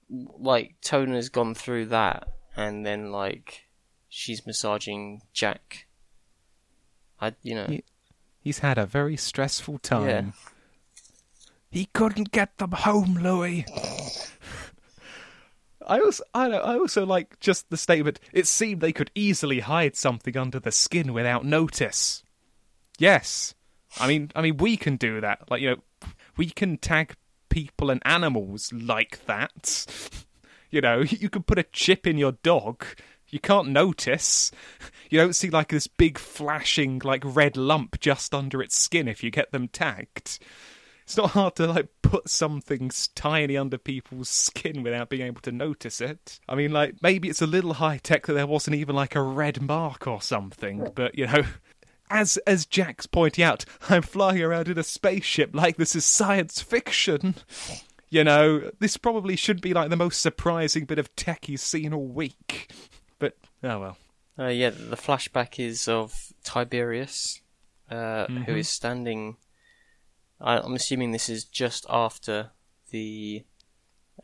[0.09, 3.65] like Tona's gone through that, and then like
[4.09, 5.85] she's massaging Jack.
[7.21, 7.81] I, you know, Yeah.
[8.39, 10.07] He's had a very stressful time.
[10.07, 10.31] Yeah.
[11.69, 13.63] He couldn't get them home, Louis.
[15.87, 18.19] I also, I, I also like just the statement.
[18.31, 22.23] It seemed they could easily hide something under the skin without notice.
[22.97, 23.55] Yes,
[23.99, 25.49] I mean, I mean, we can do that.
[25.49, 27.15] Like you know, we can tag
[27.49, 29.85] people and animals like that.
[30.69, 32.83] You know, you can put a chip in your dog.
[33.29, 34.51] You can't notice.
[35.11, 39.23] You don't see like this big flashing like red lump just under its skin if
[39.23, 40.39] you get them tagged.
[41.03, 45.51] It's not hard to like put something tiny under people's skin without being able to
[45.51, 46.39] notice it.
[46.47, 49.21] I mean, like maybe it's a little high tech that there wasn't even like a
[49.21, 51.43] red mark or something, but you know,
[52.09, 56.61] as as Jack's pointing out, I'm flying around in a spaceship like this is science
[56.61, 57.35] fiction.
[58.09, 61.93] You know, this probably should be like the most surprising bit of tech he's seen
[61.93, 62.71] all week.
[63.19, 63.97] But oh well.
[64.37, 66.13] uh, yeah, the flashback is of
[66.43, 67.41] Tiberius,
[67.89, 68.57] uh, who Mhm.
[68.57, 69.37] is standing.
[70.43, 72.51] I, I'm assuming this is just after
[72.91, 73.43] the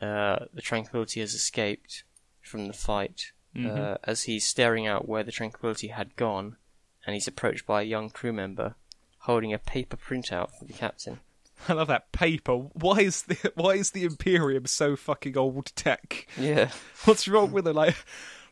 [0.01, 2.03] uh, the Tranquility has escaped
[2.41, 3.75] from the fight, Mhm.
[3.93, 6.57] uh, as he's staring out where the Tranquility had gone,
[7.05, 8.75] and he's approached by a young crew member
[9.23, 11.19] holding a paper printout for the captain.
[11.67, 12.53] I love that paper.
[12.55, 16.27] Why is the why is the Imperium so fucking old tech?
[16.37, 16.69] Yeah,
[17.05, 17.73] What's wrong with it?
[17.73, 17.95] Like,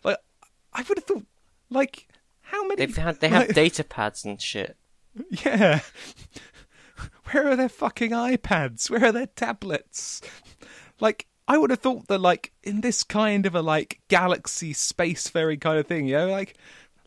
[0.04, 0.18] like
[0.74, 1.26] I would have thought,
[1.70, 2.08] like,
[2.42, 2.86] how many?
[2.86, 4.76] they've had they have like- data pads and shit.
[5.30, 5.80] Yeah.
[7.32, 8.90] Where are their fucking iPads?
[8.90, 10.22] Where are their tablets?
[11.00, 15.62] Like, I would have thought that, like, in this kind of a like galaxy spacefaring
[15.62, 16.56] kind of thing, you know, like,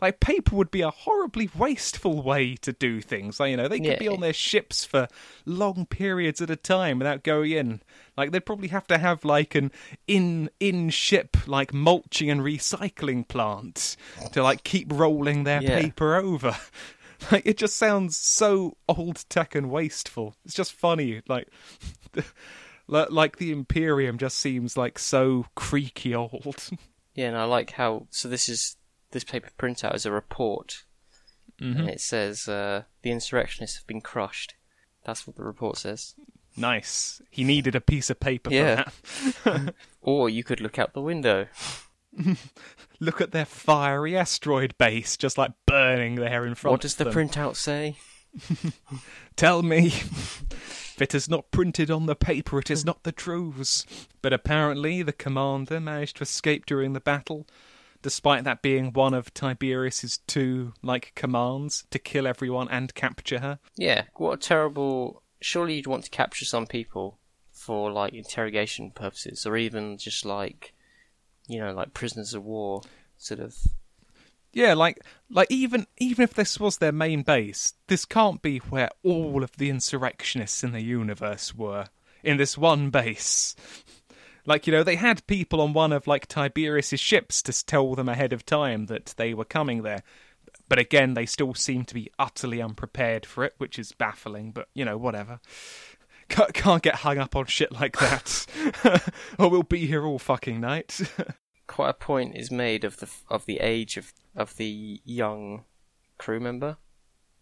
[0.00, 3.38] like paper would be a horribly wasteful way to do things.
[3.38, 3.98] Like, you know, they could Yeah.
[3.98, 5.08] be on their ships for
[5.44, 7.82] long periods at a time without going in.
[8.16, 9.70] Like, they'd probably have to have like an
[10.06, 13.96] in in ship like mulching and recycling plant
[14.32, 15.80] to like keep rolling their Yeah.
[15.82, 16.56] paper over.
[17.30, 20.36] Like it just sounds so old tech and wasteful.
[20.44, 21.48] It's just funny, like
[22.86, 26.68] like the Imperium just seems like so creaky old.
[27.12, 28.76] Yeah, and I like how so this is
[29.10, 30.84] this paper printout is a report,
[31.58, 34.54] and it says uh, the insurrectionists have been crushed.
[35.04, 36.14] That's what the report says.
[36.56, 37.20] Nice.
[37.28, 38.84] He needed a piece of paper Yeah.
[38.90, 39.74] for that.
[40.00, 41.48] Or you could look out the window.
[43.00, 46.72] Look at their fiery asteroid base, just like burning there in front.
[46.72, 47.12] What does the them.
[47.12, 47.96] printout say?
[49.36, 49.86] Tell me.
[49.88, 53.86] if it is not printed on the paper, it is not the truths.
[54.22, 57.46] But apparently, the commander managed to escape during the battle,
[58.02, 63.58] despite that being one of Tiberius's two like commands to kill everyone and capture her.
[63.76, 65.22] Yeah, what a terrible.
[65.40, 67.18] Surely you'd want to capture some people
[67.50, 70.74] for like interrogation purposes, or even just like,
[71.50, 72.82] you know, like prisoners of war,
[73.18, 73.56] sort of.
[74.52, 78.90] Yeah, like like even even if this was their main base, this can't be where
[79.02, 81.86] all of the insurrectionists in the universe were
[82.22, 83.56] in this one base.
[84.46, 88.08] Like you know, they had people on one of like Tiberius's ships to tell them
[88.08, 90.02] ahead of time that they were coming there.
[90.68, 94.52] But again, they still seem to be utterly unprepared for it, which is baffling.
[94.52, 95.40] But you know, whatever.
[96.30, 98.46] Can't, can't get hung up on shit like that,
[99.38, 101.00] or we'll be here all fucking night.
[101.66, 105.64] Quite a point is made of the of the age of of the young
[106.18, 106.76] crew member.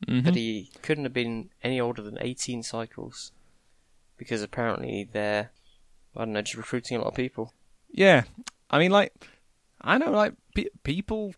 [0.07, 0.25] Mm-hmm.
[0.25, 3.33] That he couldn't have been any older than eighteen cycles,
[4.17, 5.51] because apparently they're
[6.17, 7.53] I don't know, just recruiting a lot of people.
[7.91, 8.25] Yeah,
[8.71, 9.13] I mean, like,
[9.81, 11.35] I know, like, pe- people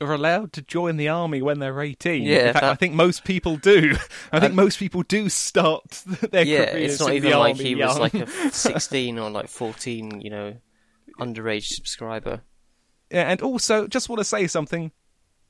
[0.00, 2.22] are allowed to join the army when they're eighteen.
[2.22, 3.96] Yeah, in fact, that- I think most people do.
[4.32, 5.84] I think most people do start
[6.30, 7.88] their yeah, careers it's not in even the like army he young.
[7.88, 10.56] was like a sixteen or like fourteen, you know,
[11.18, 12.42] underage subscriber.
[13.10, 14.92] Yeah, and also, just want to say something.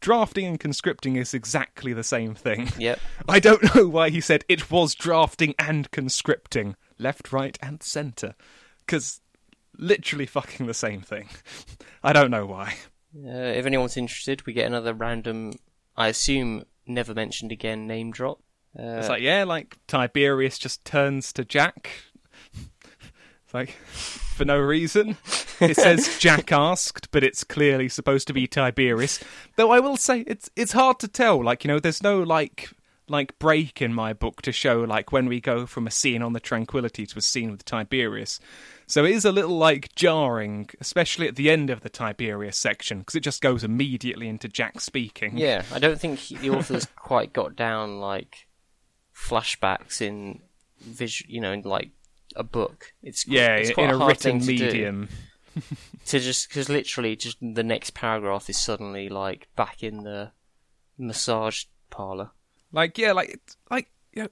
[0.01, 2.71] Drafting and conscripting is exactly the same thing.
[2.79, 2.99] Yep.
[3.29, 8.35] I don't know why he said it was drafting and conscripting, left, right, and centre,
[8.79, 9.21] because
[9.77, 11.29] literally fucking the same thing.
[12.03, 12.77] I don't know why.
[13.17, 15.53] Uh, if anyone's interested, we get another random,
[15.97, 18.41] I assume never mentioned again, name drop.
[18.79, 21.91] Uh, It's like, yeah, like Tiberius just turns to Jack.
[23.45, 25.17] It's like, for no reason.
[25.61, 29.19] It says Jack asked, but it's clearly supposed to be Tiberius.
[29.57, 31.43] Though I will say it's it's hard to tell.
[31.43, 32.71] Like, you know, there's no like
[33.09, 36.33] like break in my book to show like when we go from a scene on
[36.33, 38.39] the Tranquility to a scene with Tiberius.
[38.91, 42.99] So it is a little like jarring, especially at the end of the Tiberius section,
[42.99, 45.39] because it just goes immediately into Jack speaking.
[45.39, 48.49] yeah, I don't think he, the author's quite got down like
[49.15, 50.41] flashbacks in
[50.81, 51.91] vis, you know, in like
[52.35, 52.93] a book.
[53.01, 55.09] It's Yeah, it's in a hard written thing to medium.
[56.07, 60.33] to just because literally just the next paragraph is suddenly like back in the
[60.99, 62.31] massage parlor.
[62.73, 63.39] Like yeah, like
[63.71, 64.29] like you know,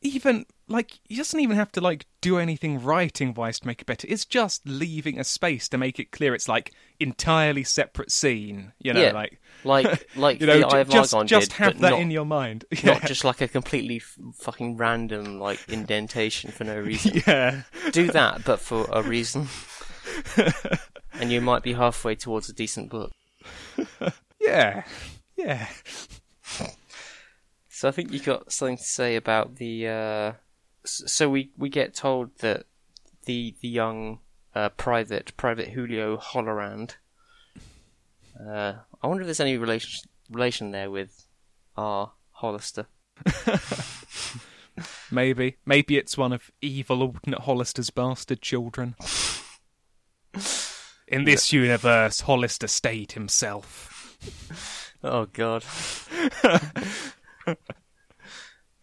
[0.00, 3.86] even like he doesn't even have to like do anything writing wise to make it
[3.86, 4.06] better.
[4.08, 8.72] It's just leaving a space to make it clear it's like entirely separate scene.
[8.78, 9.12] You know, Yeah.
[9.12, 12.10] like Like like you know, the ju- just Argon just did, have that not, in
[12.10, 12.64] your mind.
[12.84, 17.22] not just like a completely f- fucking random like indentation for no reason.
[17.26, 19.48] yeah, Do that, but for a reason,
[21.14, 23.10] and you might be halfway towards a decent book.
[24.40, 24.84] yeah,
[25.36, 25.66] yeah.
[27.78, 29.86] So I think you got something to say about the.
[29.86, 30.32] Uh,
[30.84, 32.66] so we we get told that
[33.26, 34.18] the the young
[34.52, 36.96] uh, private private Julio Hollerand.
[38.36, 41.28] Uh, I wonder if there's any relation relation there with
[41.76, 42.10] R.
[42.32, 42.88] Hollister.
[45.12, 48.96] Maybe maybe it's one of evil alternate Hollister's bastard children.
[51.06, 54.18] In this universe, Hollister stayed himself.
[55.04, 55.64] Oh God.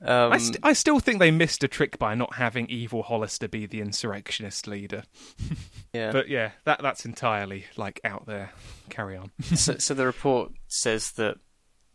[0.02, 3.48] um, I, st- I still think they missed a trick by not having evil Hollister
[3.48, 5.04] be the insurrectionist leader.
[5.94, 6.12] yeah.
[6.12, 8.52] But yeah, that that's entirely like out there.
[8.90, 9.32] Carry on.
[9.42, 11.38] so, so the report says that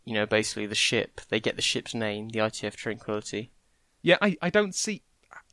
[0.05, 3.51] you know basically the ship they get the ship's name, the ITF Tranquility.
[4.01, 5.03] yeah, I, I don't see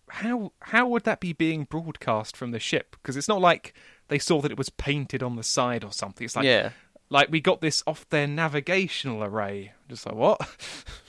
[0.08, 3.74] how how would that be being broadcast from the ship because it's not like
[4.08, 6.24] they saw that it was painted on the side or something.
[6.24, 6.70] It's like yeah.
[7.10, 9.72] like we got this off their navigational array.
[9.88, 10.40] Just like what?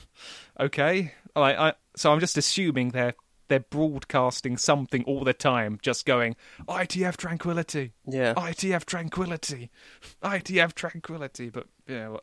[0.59, 3.13] okay, like I so I'm just assuming they're
[3.47, 6.35] they're broadcasting something all the time, just going
[6.67, 7.93] ITF tranquility.
[8.07, 8.33] Yeah.
[8.35, 9.71] ITF tranquility,
[10.23, 11.49] ITF tranquility.
[11.49, 12.19] But yeah, wha-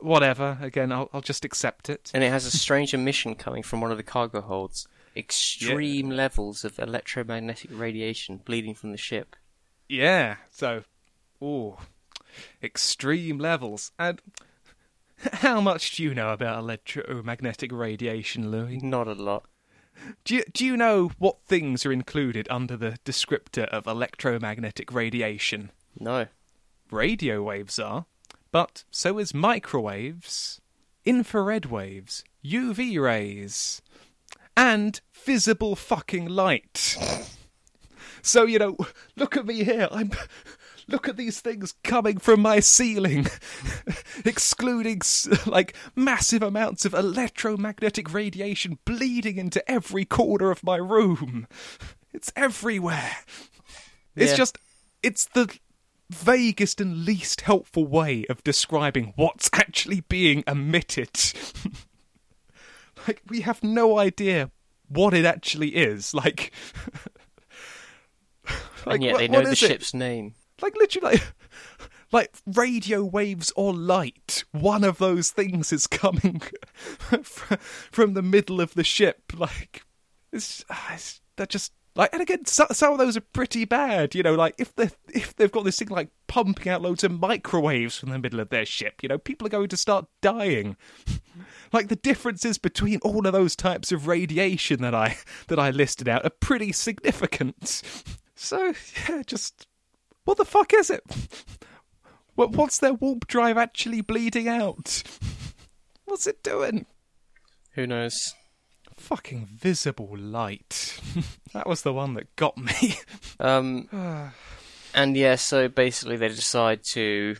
[0.00, 0.58] whatever.
[0.60, 2.10] Again, I'll I'll just accept it.
[2.14, 4.86] and it has a strange emission coming from one of the cargo holds.
[5.16, 9.34] Extreme levels of electromagnetic radiation bleeding from the ship.
[9.88, 10.36] Yeah.
[10.50, 10.84] So,
[11.42, 11.78] oh,
[12.62, 13.90] extreme levels.
[13.98, 14.20] And
[15.34, 18.78] how much do you know about electromagnetic radiation, Louis?
[18.78, 19.44] Not a lot.
[20.24, 25.70] Do you, do you know what things are included under the descriptor of electromagnetic radiation?
[25.98, 26.26] No.
[26.90, 28.06] Radio waves are,
[28.52, 30.60] but so is microwaves,
[31.04, 33.82] infrared waves, UV rays,
[34.56, 36.96] and visible fucking light.
[38.20, 38.76] So, you know,
[39.16, 39.88] look at me here.
[39.90, 40.10] I'm.
[40.90, 43.26] Look at these things coming from my ceiling,
[44.24, 45.02] excluding
[45.44, 51.46] like massive amounts of electromagnetic radiation bleeding into every corner of my room.
[52.14, 53.18] It's everywhere.
[54.16, 54.58] It's just,
[55.02, 55.54] it's the
[56.10, 61.10] vaguest and least helpful way of describing what's actually being emitted.
[63.06, 64.50] like, we have no idea
[64.88, 66.14] what it actually is.
[66.14, 66.50] Like,
[68.86, 69.68] like and yet what- they know the is it?
[69.68, 70.34] ship's name.
[70.62, 71.32] Like literally like,
[72.12, 76.40] like radio waves or light one of those things is coming
[77.22, 79.32] from the middle of the ship.
[79.36, 79.82] Like
[80.32, 84.14] it's, ah, it's they're just like and again so, some of those are pretty bad
[84.14, 87.18] you know like if they if they've got this thing like pumping out loads of
[87.18, 90.76] microwaves from the middle of their ship you know people are going to start dying.
[91.70, 96.08] Like the differences between all of those types of radiation that i that i listed
[96.08, 97.82] out are pretty significant.
[98.34, 98.72] So
[99.08, 99.67] yeah just
[100.28, 101.02] what the fuck is it?
[102.34, 105.02] What, what's their warp drive actually bleeding out?
[106.04, 106.86] What's it doing?
[107.72, 108.36] Who knows?
[108.96, 111.00] Fucking visible light.
[111.52, 112.94] that was the one that got me.
[113.40, 113.88] Um,
[114.94, 117.34] and yeah, so basically they decide to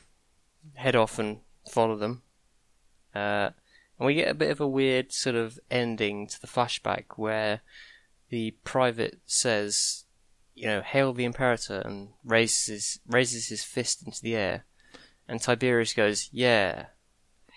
[0.75, 2.23] head off and follow them.
[3.15, 3.51] Uh,
[4.01, 7.61] and we get a bit of a weird sort of ending to the flashback where
[8.31, 10.07] the private says,
[10.59, 14.65] you know, hail the Imperator and raises raises his fist into the air.
[15.29, 16.87] And Tiberius goes, yeah,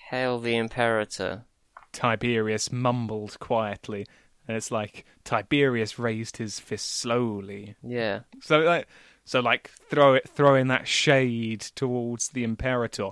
[0.09, 1.45] hail the Imperator.
[1.93, 4.05] Tiberius mumbled quietly,
[4.47, 7.75] and it's like Tiberius raised his fist slowly.
[7.81, 8.21] Yeah.
[8.41, 8.87] So like,
[9.25, 13.11] so like throw it, throwing that shade towards the Imperator,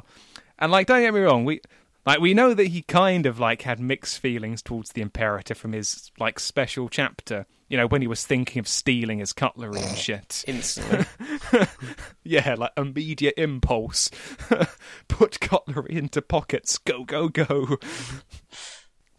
[0.59, 1.61] and like don't get me wrong, we
[2.05, 5.73] like we know that he kind of like had mixed feelings towards the Imperator from
[5.73, 7.45] his like special chapter.
[7.69, 10.43] You know when he was thinking of stealing his cutlery and shit.
[10.47, 11.05] Instantly.
[12.23, 14.11] Yeah, like immediate impulse,
[15.07, 17.77] put cutlery into pockets, go go go.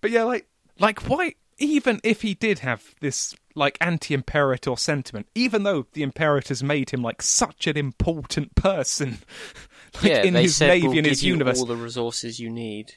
[0.00, 0.46] but yeah, like
[0.78, 1.34] like why?
[1.58, 7.02] Even if he did have this like anti-imperator sentiment, even though the imperators made him
[7.02, 9.18] like such an important person,
[9.96, 12.94] like yeah, in his said navy we'll and his universe, all the resources you need.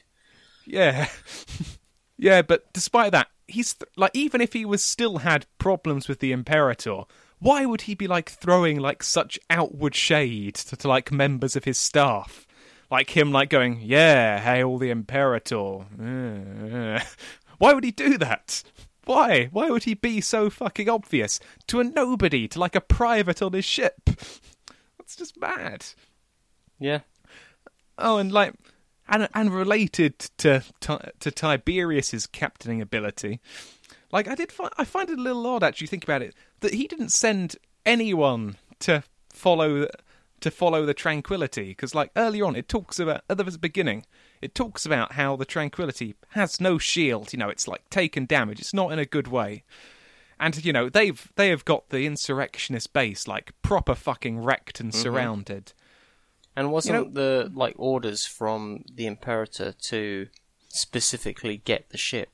[0.64, 1.08] yeah,
[2.16, 2.42] yeah.
[2.42, 6.32] But despite that, he's th- like even if he was still had problems with the
[6.32, 7.02] imperator,
[7.38, 11.64] why would he be like throwing like such outward shade to, to like members of
[11.64, 12.46] his staff?
[12.90, 17.00] Like him, like going, "Yeah, hail the imperator." Uh, uh."
[17.58, 18.62] Why would he do that?
[19.04, 19.46] Why?
[19.52, 23.52] Why would he be so fucking obvious to a nobody, to like a private on
[23.52, 24.00] his ship?
[24.98, 25.84] That's just mad.
[26.78, 27.00] Yeah.
[27.98, 28.54] Oh, and like,
[29.08, 33.40] and and related to to, to Tiberius's captaining ability,
[34.12, 35.88] like I did find I find it a little odd actually.
[35.88, 39.88] Think about it that he didn't send anyone to follow
[40.40, 44.04] to follow the Tranquility because like earlier on it talks about at the beginning
[44.42, 47.32] it talks about how the Tranquility has no shield.
[47.32, 48.60] You know, it's like taken damage.
[48.60, 49.64] It's not in a good way.
[50.38, 54.92] And you know they've they have got the insurrectionist base like proper fucking wrecked and
[54.92, 55.00] mm-hmm.
[55.00, 55.72] surrounded.
[56.56, 60.28] And wasn't know- the like orders from the Imperator to
[60.68, 62.30] specifically get the ship?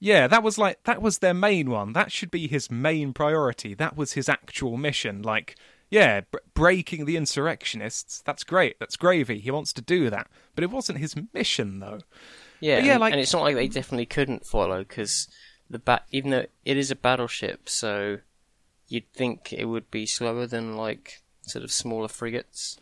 [0.00, 1.92] Yeah, that was like that was their main one.
[1.92, 3.74] That should be his main priority.
[3.74, 5.22] That was his actual mission.
[5.22, 5.56] Like,
[5.90, 8.22] yeah, br- breaking the insurrectionists.
[8.26, 8.78] That's great.
[8.78, 9.38] That's gravy.
[9.38, 12.00] He wants to do that, but it wasn't his mission though.
[12.60, 15.28] Yeah, But yeah, and, like- and it's not like they definitely couldn't follow because
[15.70, 18.18] the bat, even though it is a battleship, so
[18.88, 22.78] you'd think it would be slower than like sort of smaller frigates,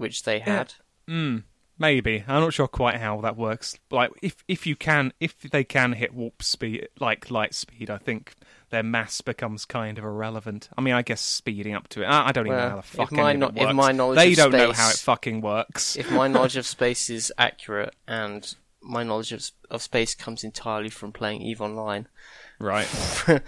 [0.00, 0.74] which they had.
[1.08, 1.44] Mm,
[1.78, 2.24] maybe.
[2.26, 3.78] I'm not sure quite how that works.
[3.90, 7.98] Like, if if you can, if they can hit warp speed, like light speed, I
[7.98, 8.34] think
[8.70, 10.68] their mass becomes kind of irrelevant.
[10.78, 12.06] I mean, I guess speeding up to it.
[12.06, 13.66] I, I don't even know how the if fuck my any of kno- it if
[13.68, 13.74] works.
[13.74, 15.96] my knowledge they don't know how it fucking works.
[15.96, 20.88] If my knowledge of space is accurate and my knowledge of, of space comes entirely
[20.88, 22.08] from playing Eve Online,
[22.58, 22.86] Right.
[23.28, 23.40] Okay.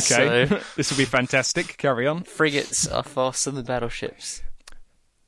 [0.00, 1.76] so this will be fantastic.
[1.76, 2.24] Carry on.
[2.24, 4.42] frigates are faster than battleships.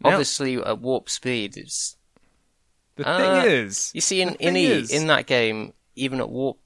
[0.01, 1.97] Now- Obviously, at warp speed, it's
[2.97, 6.29] The Uh, thing is, You see, in, in E, is- in that game, even at
[6.31, 6.59] warp,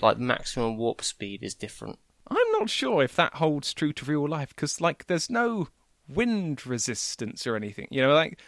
[0.00, 1.98] like maximum warp speed is different.
[2.26, 5.68] I'm not sure if that holds true to real life because, like, there's no
[6.08, 7.88] wind resistance or anything.
[7.90, 8.38] You know, like,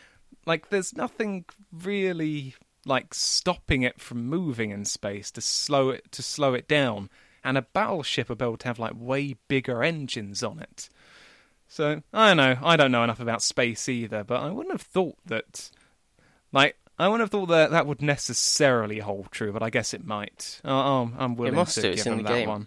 [0.47, 2.55] like there's nothing really
[2.87, 7.11] like stopping it from moving in space to slow it to slow it down.
[7.45, 10.89] And a battleship be able to have like way bigger engines on it.
[11.69, 12.57] So I don't know.
[12.63, 15.71] I don't know enough about space either, but I wouldn't have thought that.
[16.53, 20.05] Like, I wouldn't have thought that that would necessarily hold true, but I guess it
[20.05, 20.61] might.
[20.65, 22.49] Oh, oh, I'm willing must to do, give it's in them the that game.
[22.49, 22.67] one.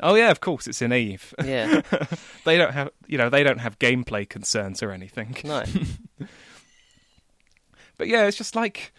[0.00, 1.34] Oh yeah, of course it's in Eve.
[1.44, 1.80] Yeah,
[2.44, 5.36] they don't have, you know, they don't have gameplay concerns or anything.
[5.44, 5.64] no.
[7.96, 8.92] But yeah, it's just like,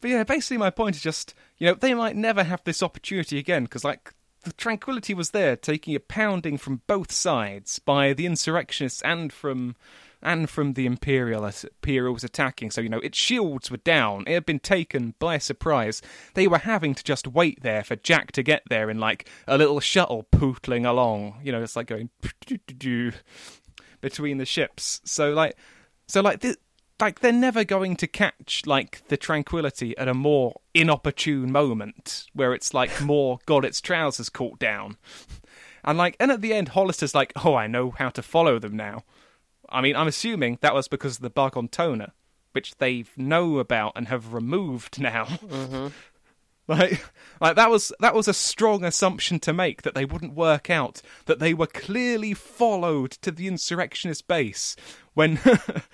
[0.00, 3.38] but yeah, basically my point is just, you know, they might never have this opportunity
[3.38, 8.26] again because like the tranquility was there, taking a pounding from both sides by the
[8.26, 9.76] insurrectionists and from
[10.22, 12.70] and from the Imperial Imperials attacking.
[12.70, 14.24] So, you know, its shields were down.
[14.28, 16.00] It had been taken by surprise.
[16.34, 19.58] They were having to just wait there for Jack to get there in like a
[19.58, 21.40] little shuttle pootling along.
[21.42, 22.10] You know, it's like going
[24.00, 25.00] between the ships.
[25.04, 25.56] So like
[26.06, 26.56] so like this
[27.02, 32.54] like they're never going to catch like the tranquility at a more inopportune moment where
[32.54, 34.96] it's like more got its trousers caught down.
[35.84, 38.76] And like and at the end Hollister's like, "Oh, I know how to follow them
[38.76, 39.02] now."
[39.68, 42.12] I mean, I'm assuming that was because of the bug on toner,
[42.52, 45.24] which they know about and have removed now.
[45.42, 45.88] Mm-hmm.
[46.68, 47.04] Like,
[47.40, 51.02] like that was that was a strong assumption to make that they wouldn't work out
[51.26, 54.76] that they were clearly followed to the insurrectionist base
[55.14, 55.38] when,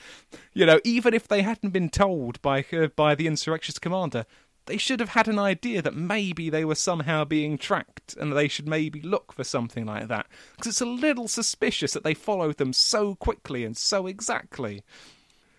[0.55, 4.27] you know, even if they hadn't been told by uh, by the insurrectionist commander,
[4.67, 8.49] they should have had an idea that maybe they were somehow being tracked and they
[8.49, 12.59] should maybe look for something like that because it's a little suspicious that they followed
[12.59, 14.83] them so quickly and so exactly.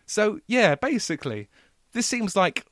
[0.05, 1.49] So yeah, basically,
[1.93, 2.65] this seems like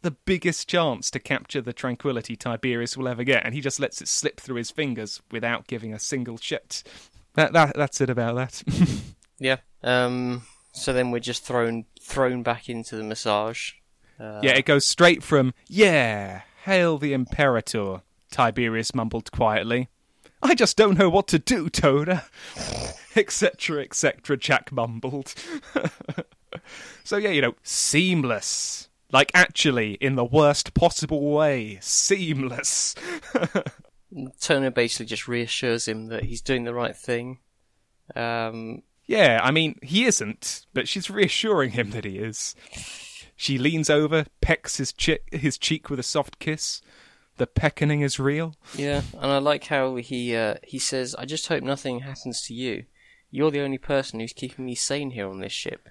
[0.00, 4.02] the biggest chance to capture the tranquility Tiberius will ever get, and he just lets
[4.02, 6.82] it slip through his fingers without giving a single shit.
[7.34, 8.62] That, that that's it about that.
[9.42, 9.56] yeah.
[9.82, 10.42] Um.
[10.72, 13.72] So then we're just thrown thrown back into the massage.
[14.18, 19.88] Uh, yeah, it goes straight from "Yeah, hail the Imperator," Tiberius mumbled quietly.
[20.42, 22.24] I just don't know what to do, Toda.
[23.16, 25.34] etc., etc., Jack mumbled.
[27.04, 28.88] so, yeah, you know, seamless.
[29.12, 32.94] Like, actually, in the worst possible way, seamless.
[34.40, 37.38] Toner basically just reassures him that he's doing the right thing.
[38.16, 38.82] Um,
[39.12, 42.56] yeah, I mean, he isn't, but she's reassuring him that he is.
[43.36, 46.80] She leans over, pecks his, chi- his cheek with a soft kiss.
[47.36, 48.54] The peckening is real.
[48.74, 52.54] Yeah, and I like how he uh, he says, "I just hope nothing happens to
[52.54, 52.84] you.
[53.30, 55.90] You're the only person who's keeping me sane here on this ship."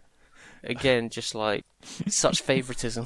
[0.63, 1.63] Again, just like
[2.07, 3.05] such favoritism.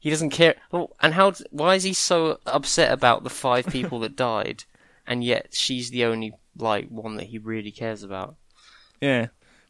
[0.00, 0.56] He doesn't care.
[0.72, 1.34] Oh, and how?
[1.50, 4.64] Why is he so upset about the five people that died,
[5.06, 8.36] and yet she's the only like one that he really cares about?
[9.00, 9.26] Yeah,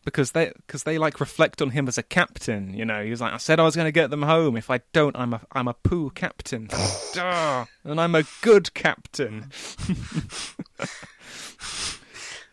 [0.06, 2.72] because they because they like reflect on him as a captain.
[2.72, 4.56] You know, he's like, I said I was going to get them home.
[4.56, 6.70] If I don't, I'm a I'm a poo captain,
[7.18, 9.50] and I'm a good captain.
[9.50, 11.02] Mm.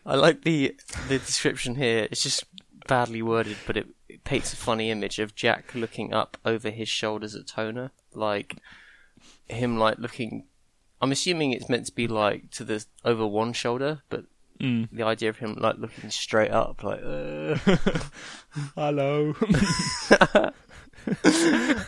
[0.06, 0.76] I like the
[1.08, 2.08] the description here.
[2.10, 2.44] It's just
[2.88, 6.88] badly worded, but it, it paints a funny image of Jack looking up over his
[6.88, 8.56] shoulders at Toner, like
[9.48, 10.46] him like looking.
[11.00, 14.24] I'm assuming it's meant to be like to the over one shoulder, but
[14.60, 14.88] Mm.
[14.92, 17.56] the idea of him like looking straight up, like, uh,
[18.76, 19.34] Hello.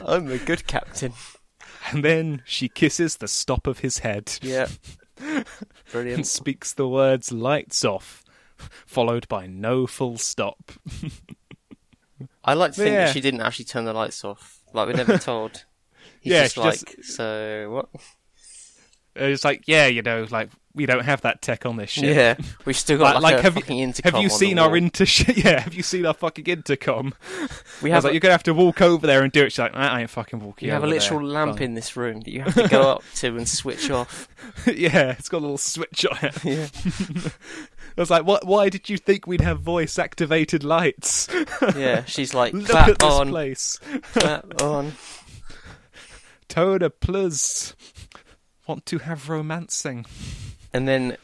[0.06, 1.12] I'm a good captain.
[1.92, 4.68] and then she kisses the stop of his head Yeah,
[5.92, 6.18] brilliant.
[6.18, 8.24] and speaks the words "lights off,"
[8.86, 10.72] followed by no full stop.
[12.44, 13.06] I like to think Yeah.
[13.06, 14.60] that she didn't actually turn the lights off.
[14.72, 15.64] Like we're never told.
[16.20, 17.88] He's Yeah, just like, just- so what?
[19.16, 22.04] It's like, yeah, you know, like we don't have that tech on this ship.
[22.04, 22.36] Yeah,
[22.66, 24.12] we've still got like, a have you fucking intercom.
[24.12, 25.06] have you seen our inter?
[25.34, 27.14] Yeah, have you seen our fucking intercom?
[27.82, 29.52] We I have like, a- you're gonna have to walk over there and do it.
[29.52, 30.66] She's like, I ain't fucking walking.
[30.66, 31.28] You have a literal there.
[31.28, 34.28] lamp in this room that you have to go up to and switch off.
[34.66, 36.44] yeah, it's got a little switch on it.
[36.44, 36.66] Yeah.
[37.96, 38.46] I was like, what?
[38.46, 41.28] Why did you think we'd have voice activated lights?
[41.74, 43.78] Yeah, she's like, Look at this on, place.
[44.12, 44.92] clap on.
[46.48, 47.74] Toda plus
[48.66, 50.06] want to have romancing.
[50.72, 51.16] And then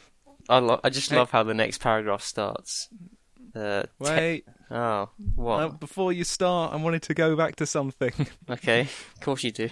[0.49, 2.89] I, lo- I just love how the next paragraph starts.
[3.55, 5.59] Uh, te- Wait, oh, what?
[5.59, 8.13] uh, before you start, I wanted to go back to something.
[8.49, 9.69] Okay, of course you do.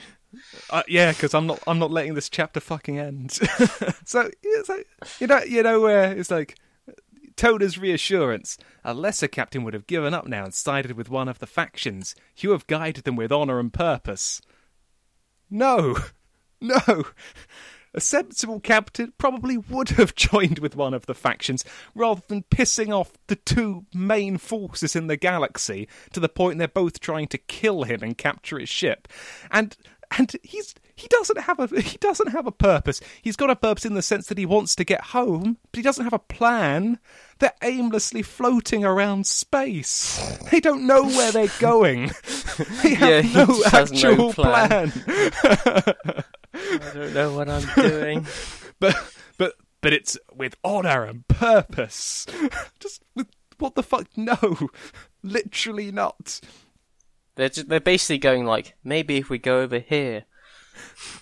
[0.70, 3.32] Uh, yeah, because I'm not I'm not letting this chapter fucking end.
[4.06, 4.88] so it's like
[5.20, 6.58] you know you know where it's like
[7.36, 8.58] Toda's reassurance.
[8.86, 12.16] A lesser captain would have given up now and sided with one of the factions.
[12.38, 14.42] You have guided them with honour and purpose.
[15.50, 15.98] No,
[16.86, 17.04] no.
[17.94, 22.98] A sensible captain probably would have joined with one of the factions rather than pissing
[22.98, 27.38] off the two main forces in the galaxy to the point they're both trying to
[27.38, 29.10] kill him and capture his ship.
[29.52, 29.76] And
[30.18, 33.02] and he's he doesn't have a he doesn't have a purpose.
[33.22, 35.82] He's got a purpose in the sense that he wants to get home, but he
[35.84, 36.98] doesn't have a plan.
[37.40, 40.38] They're aimlessly floating around space.
[40.50, 42.12] They don't know where they're going.
[42.84, 44.92] They have Yeah, he no has no actual plan.
[44.92, 46.24] plan.
[46.54, 48.26] I don't know what I'm doing.
[48.80, 48.96] but
[49.38, 52.26] but but it's with honor and purpose.
[52.80, 53.28] Just with
[53.58, 54.08] what the fuck?
[54.16, 54.38] No,
[55.24, 56.42] literally not.
[57.36, 60.26] They're just, they're basically going like, maybe if we go over here.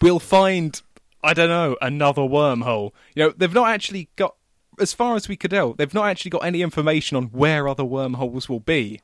[0.01, 0.81] We'll find.
[1.21, 2.91] I don't know another wormhole.
[3.13, 4.35] You know they've not actually got.
[4.79, 7.83] As far as we could tell, they've not actually got any information on where other
[7.83, 9.01] wormholes will be.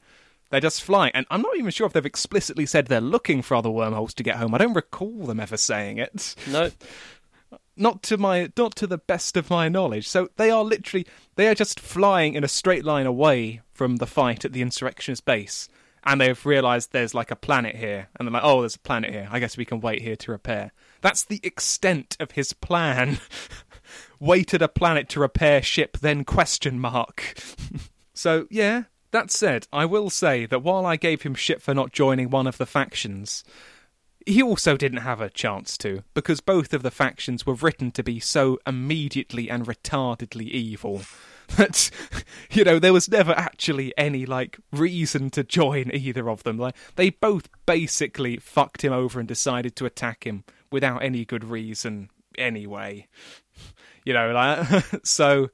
[0.49, 3.55] They're just flying, and I'm not even sure if they've explicitly said they're looking for
[3.55, 4.53] other wormholes to get home.
[4.53, 6.35] I don't recall them ever saying it.
[6.49, 6.71] No,
[7.75, 10.07] Not to my, not to the best of my knowledge.
[10.07, 14.05] So they are literally, they are just flying in a straight line away from the
[14.05, 15.67] fight at the insurrectionist base,
[16.03, 19.11] and they've realised there's like a planet here, and they're like, oh, there's a planet
[19.11, 19.27] here.
[19.31, 20.71] I guess we can wait here to repair.
[21.01, 23.17] That's the extent of his plan.
[24.19, 27.35] wait at a planet to repair ship, then question mark.
[28.13, 28.83] so yeah,
[29.15, 32.47] that said, I will say that while I gave him shit for not joining one
[32.47, 33.43] of the factions,
[34.25, 38.03] he also didn't have a chance to, because both of the factions were written to
[38.03, 41.01] be so immediately and retardedly evil
[41.57, 41.91] that,
[42.51, 46.57] you know, there was never actually any, like, reason to join either of them.
[46.57, 51.43] Like, they both basically fucked him over and decided to attack him without any good
[51.43, 53.07] reason anyway.
[54.07, 55.49] You know, like, so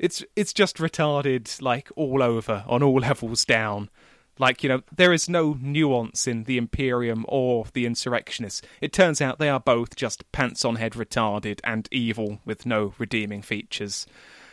[0.00, 3.90] it's it's just retarded like all over on all levels down.
[4.38, 8.62] Like you know there is no nuance in the imperium or the insurrectionists.
[8.80, 12.94] It turns out they are both just pants on head retarded and evil with no
[12.98, 14.06] redeeming features.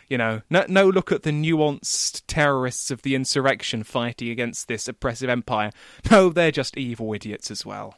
[0.10, 4.90] You know no, no look at the nuanced terrorists of the insurrection fighting against this
[4.90, 5.72] oppressive empire.
[6.12, 7.96] No they're just evil idiots as well.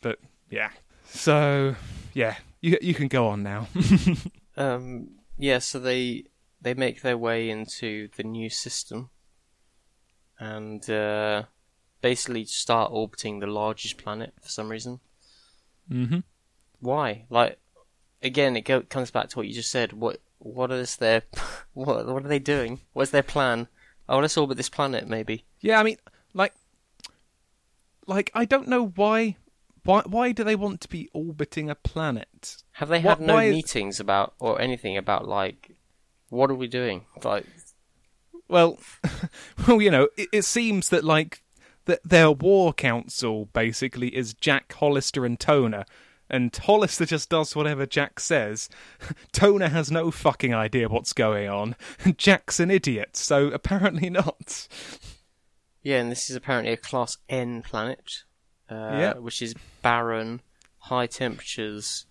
[0.00, 0.70] But yeah.
[1.06, 1.74] So
[2.14, 3.66] yeah you you can go on now.
[4.56, 5.60] Um, yeah.
[5.60, 6.24] So they
[6.60, 9.10] they make their way into the new system,
[10.38, 11.44] and uh,
[12.00, 15.00] basically start orbiting the largest planet for some reason.
[15.90, 16.22] mhm
[16.80, 17.24] Why?
[17.30, 17.58] Like,
[18.22, 19.92] again, it go- comes back to what you just said.
[19.92, 21.22] What what is their
[21.74, 22.80] what what are they doing?
[22.92, 23.68] What's their plan?
[24.08, 25.44] Oh, let's orbit this planet, maybe.
[25.60, 25.98] Yeah, I mean,
[26.32, 26.54] like,
[28.06, 29.36] like I don't know why,
[29.84, 32.56] why, why do they want to be orbiting a planet?
[32.72, 35.76] Have they What- had no why is- meetings about or anything about like
[36.30, 37.04] what are we doing?
[37.24, 37.46] Like,
[38.48, 38.78] Well,
[39.66, 41.42] well, you know, it, it seems that like
[41.86, 45.84] that their war council basically is Jack Hollister and Toner.
[46.30, 48.68] And Hollister just does whatever Jack says.
[49.32, 51.74] Toner has no fucking idea what's going on.
[52.18, 54.68] Jack's an idiot, so apparently not.
[55.82, 58.24] yeah, and this is apparently a class N planet,
[58.70, 59.14] uh, Yeah.
[59.14, 60.42] which is barren,
[60.80, 62.04] high temperatures,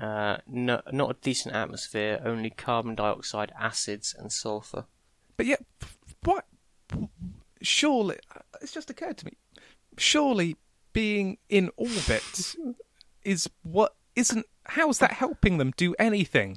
[0.00, 4.86] uh, no, not a decent atmosphere, only carbon dioxide, acids, and sulfur.
[5.36, 5.64] But yet,
[6.24, 6.46] what?
[7.62, 8.18] Surely,
[8.60, 9.32] it's just occurred to me.
[9.96, 10.56] Surely,
[10.92, 12.56] being in orbit
[13.24, 14.46] is what isn't.
[14.66, 16.56] How's that helping them do anything?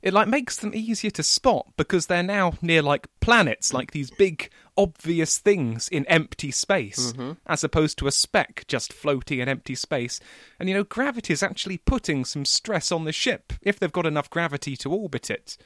[0.00, 4.10] It like makes them easier to spot because they're now near like planets, like these
[4.10, 7.32] big obvious things in empty space, mm-hmm.
[7.46, 10.20] as opposed to a speck just floating in empty space.
[10.58, 14.06] And you know, gravity is actually putting some stress on the ship if they've got
[14.06, 15.56] enough gravity to orbit it.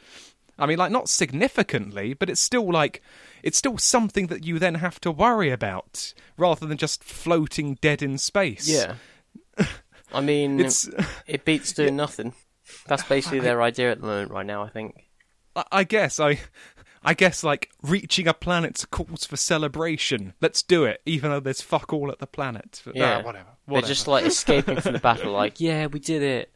[0.58, 3.02] I mean, like, not significantly, but it's still like,
[3.42, 8.02] it's still something that you then have to worry about rather than just floating dead
[8.02, 8.66] in space.
[8.66, 8.94] Yeah.
[10.12, 10.88] I mean, It's,
[11.26, 12.32] it beats doing nothing.
[12.86, 14.62] That's basically their idea at the moment, right now.
[14.62, 15.04] I think.
[15.54, 16.40] I- I guess, I,
[17.04, 20.34] I guess, like, reaching a planet's calls for celebration.
[20.40, 22.82] Let's do it, even though there's fuck all at the planet.
[22.84, 23.18] But, Yeah.
[23.18, 23.48] ah, whatever.
[23.68, 25.32] They're just like escaping from the battle.
[25.32, 26.52] Like, yeah, we did it.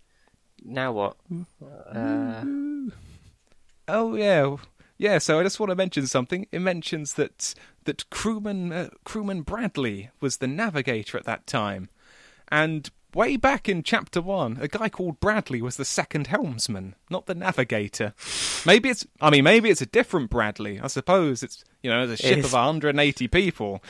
[0.65, 1.17] Now what?
[1.93, 2.45] Uh,
[3.89, 4.57] Oh yeah,
[4.99, 5.19] yeah.
[5.19, 6.47] So I just want to mention something.
[6.53, 11.89] It mentions that that crewman uh, crewman Bradley was the navigator at that time,
[12.49, 17.27] and way back in chapter one, a guy called Bradley was the second helmsman, not
[17.27, 18.15] the navigator.
[18.67, 19.07] Maybe it's.
[19.21, 20.81] I mean, maybe it's a different Bradley.
[20.81, 23.83] I suppose it's you know, it's a ship of 180 people.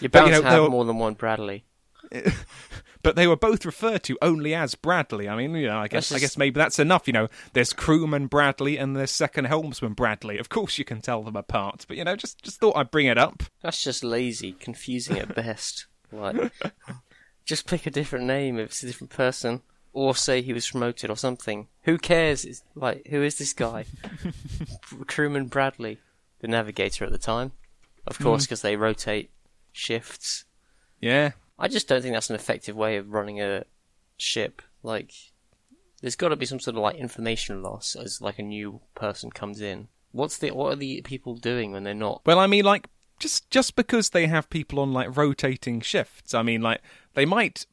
[0.00, 1.64] you're But, bound you know, to have were- more than one Bradley.
[3.02, 5.28] but they were both referred to only as Bradley.
[5.28, 7.06] I mean, you know, I guess That's I guess maybe that's enough.
[7.06, 10.38] You know, there's crewman Bradley and there's second helmsman Bradley.
[10.38, 11.84] Of course, you can tell them apart.
[11.88, 13.42] But you know, just just thought I'd bring it up.
[13.60, 15.86] That's just lazy, confusing at best.
[16.12, 16.36] Like,
[17.46, 21.08] just pick a different name if it's a different person, or say he was promoted
[21.08, 21.68] or something.
[21.84, 22.44] Who cares?
[22.44, 23.86] It's like, who is this guy?
[25.06, 25.98] Crewman Bradley,
[26.40, 27.52] the navigator at the time,
[28.06, 28.46] of course, mm.
[28.46, 29.30] because they rotate
[29.72, 30.44] shifts.
[31.00, 33.64] Yeah, I just don't think that's an effective way of running a
[34.16, 34.60] ship.
[34.82, 35.12] Like,
[36.00, 39.30] there's got to be some sort of like information loss as like a new person
[39.30, 39.88] comes in.
[40.12, 42.22] What's the what are the people doing when they're not?
[42.26, 42.88] Well, I mean, like
[43.18, 46.80] just just because they have people on like rotating shifts, I mean, like
[47.14, 47.66] they might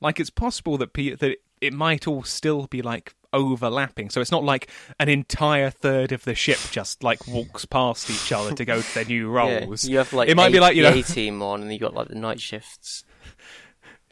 [0.00, 4.10] like it's possible that pe- that it might all still be like overlapping.
[4.10, 8.32] So it's not like an entire third of the ship just like walks past each
[8.32, 9.84] other to go to their new Yeah, roles.
[9.84, 11.94] you have like it might be like you know A team on, and you got
[11.94, 13.04] like the night shifts.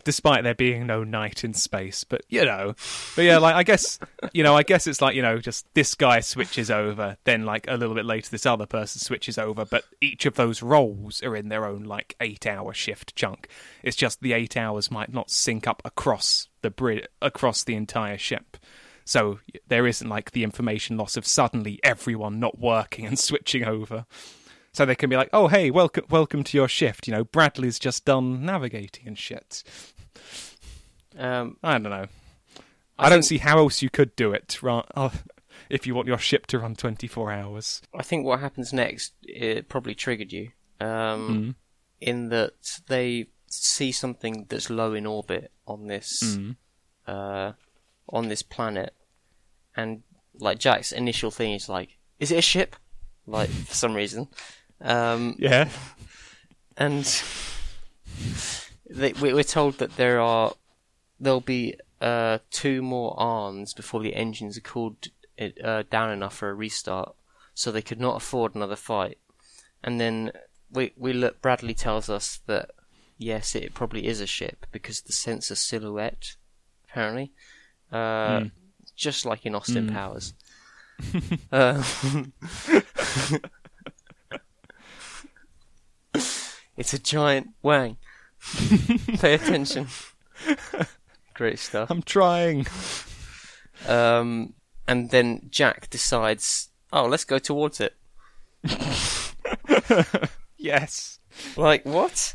[0.09, 2.03] Despite there being no night in space.
[2.03, 2.75] But you know,
[3.15, 3.99] but yeah, like I guess
[4.33, 7.69] you know, I guess it's like you know, just this guy switches over, then like
[7.69, 9.67] a little bit later, this other person switches over.
[9.67, 13.49] But each of those roles are in their own like eight-hour shift chunk.
[13.83, 18.17] It's just the eight hours might not sync up across the bridge across the entire
[18.17, 18.57] ship.
[19.05, 24.07] So there isn't like the information loss of suddenly everyone not working and switching over.
[24.73, 27.79] So they can be like, "Oh, hey, welcome, welcome to your shift." You know, Bradley's
[27.79, 29.63] just done navigating and shit.
[31.17, 32.07] Um, I don't know.
[32.99, 34.63] I I, don't see how else you could do it.
[34.63, 34.85] Right?
[35.71, 37.83] If you want your ship to run twenty-four hours.
[37.95, 40.51] I think what happens next it probably triggered you.
[40.81, 41.55] Um, Mm.
[42.01, 46.57] in that they see something that's low in orbit on this Mm.
[47.07, 47.53] uh,
[48.09, 48.95] on this planet,
[49.77, 50.03] and
[50.39, 52.75] like Jack's initial thing is like, "Is it a ship?"
[53.27, 54.29] Like for some reason,
[54.81, 55.69] um, Yeah.
[56.79, 57.05] and
[58.89, 60.55] they, we're told that there are
[61.21, 65.09] there'll be uh, two more arms before the engines are cooled
[65.65, 67.15] uh, down enough for a restart,
[67.55, 69.19] so they could not afford another fight.
[69.83, 70.33] And then
[70.71, 72.71] we we look, Bradley tells us that
[73.17, 76.37] yes, it probably is a ship because the sensor silhouette,
[76.89, 77.33] apparently,
[77.93, 78.51] uh, Mm.
[78.97, 79.93] just like in Austin Mm.
[79.93, 80.35] Powers.
[81.53, 81.83] uh,
[86.77, 87.97] it's a giant wang.
[89.19, 89.89] Pay attention.
[91.39, 91.91] Great stuff.
[91.91, 92.67] I'm trying.
[93.89, 94.55] Um,
[94.87, 97.95] and then Jack decides, oh, let's go towards it.
[100.59, 101.21] Yes.
[101.57, 102.35] Like what?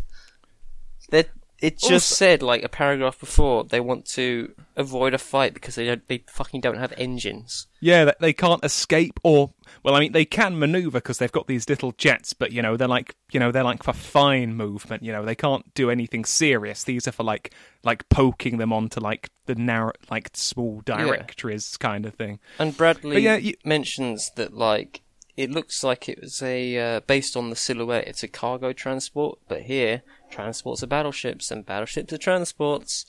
[1.11, 1.29] That
[1.63, 5.75] it just Also- said like a paragraph before they want to avoid a fight because
[5.75, 7.67] they don't they fucking don't have engines.
[7.79, 9.51] Yeah, they- can't escape, or
[9.81, 12.75] well, I mean, they can maneuver because they've got these little jets, but you know,
[12.77, 15.03] they're like, you know, they're like for fine movement.
[15.03, 16.83] You know, they can't do anything serious.
[16.83, 17.53] These are for like,
[17.83, 22.39] like poking them onto like the narrow, like small directories kind of thing.
[22.59, 25.01] And Bradley But yeah, you- mentions that like
[25.35, 28.07] it looks like it was a uh, based on the silhouette.
[28.07, 30.03] It's a cargo transport, but here
[30.33, 33.05] transports are battleships and battleships are transports.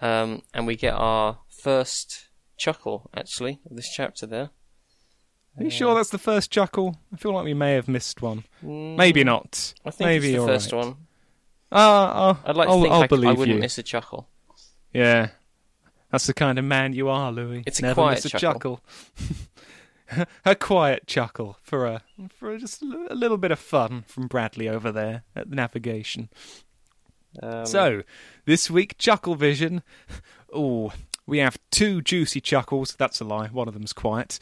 [0.00, 4.50] Um, and we get our first chuckle actually of this chapter there.
[5.58, 6.98] Are you sure that's the first chuckle?
[7.12, 8.44] I feel like we may have missed one.
[8.62, 9.72] Mm, Maybe not.
[9.86, 10.84] I think Maybe it's the first right.
[10.84, 10.96] one.
[11.72, 13.60] Ah, uh, I'd like I'll, to think I'll I, believe I wouldn't you.
[13.62, 14.28] miss a chuckle.
[14.92, 15.30] Yeah,
[16.12, 17.62] that's the kind of man you are, Louis.
[17.66, 18.82] It's a Never quiet miss a chuckle.
[20.08, 20.26] chuckle.
[20.44, 22.02] a quiet chuckle for a
[22.38, 26.28] for just a a little bit of fun from Bradley over there at the navigation.
[27.42, 28.02] Um, So,
[28.44, 29.82] this week, Chuckle Vision.
[30.54, 30.92] Oh,
[31.26, 32.94] we have two juicy chuckles.
[32.96, 33.48] That's a lie.
[33.48, 34.38] One of them's quiet.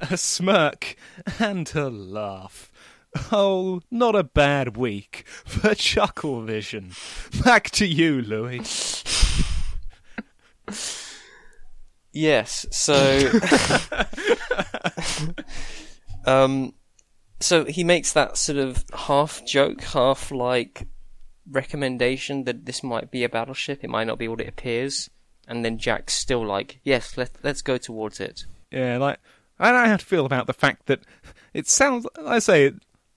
[0.10, 0.96] A smirk
[1.38, 2.72] and a laugh.
[3.30, 6.92] Oh, not a bad week for Chuckle Vision.
[7.44, 9.04] Back to you, Louis.
[12.12, 12.66] Yes.
[12.72, 13.30] So,
[16.24, 16.74] um,
[17.40, 20.86] so he makes that sort of half joke, half like
[21.50, 23.82] recommendation that this might be a battleship.
[23.82, 25.10] It might not be what it appears.
[25.46, 29.18] And then Jack's still like, "Yes, let let's go towards it." Yeah, like
[29.58, 31.00] I don't know how to feel about the fact that
[31.54, 32.06] it sounds.
[32.24, 32.72] I say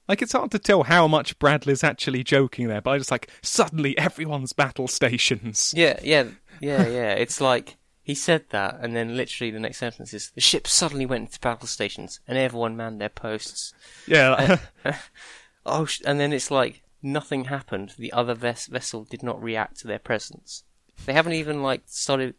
[0.08, 3.30] like it's hard to tell how much Bradley's actually joking there, but I just like
[3.42, 5.74] suddenly everyone's battle stations.
[5.76, 6.26] Yeah, yeah,
[6.62, 7.12] yeah, yeah.
[7.14, 11.06] It's like he said that, and then literally the next sentence is, "The ship suddenly
[11.06, 13.74] went into battle stations, and everyone manned their posts."
[14.08, 14.96] Yeah, like,
[15.66, 17.94] Oh, sh- and then it's like nothing happened.
[17.98, 20.64] The other ves- vessel did not react to their presence.
[21.06, 22.36] They haven't even like started.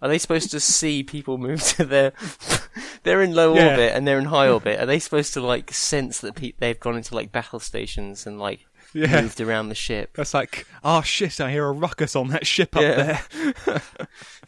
[0.00, 2.12] Are they supposed to see people move to their?
[3.04, 3.70] they're in low Yeah.
[3.70, 4.80] orbit and they're in high orbit.
[4.80, 8.38] Are they supposed to like sense that pe- they've gone into like battle stations and
[8.40, 9.20] like yeah.
[9.22, 10.14] moved around the ship?
[10.16, 11.40] That's like, oh shit!
[11.40, 13.20] I hear a ruckus on that ship up Yeah.
[13.66, 13.82] there.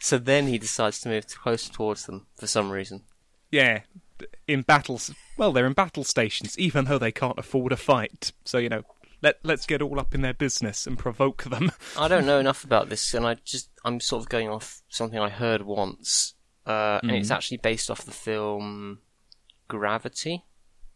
[0.01, 3.03] So then he decides to move closer towards them for some reason.
[3.51, 3.81] Yeah,
[4.47, 5.13] in battles.
[5.37, 8.33] Well, they're in battle stations, even though they can't afford a fight.
[8.43, 8.83] So you know,
[9.25, 11.71] let let's get all up in their business and provoke them.
[11.97, 15.19] I don't know enough about this, and I just I'm sort of going off something
[15.19, 17.35] I heard once, uh, and it's Mhm.
[17.35, 18.99] actually based off the film
[19.67, 20.45] Gravity.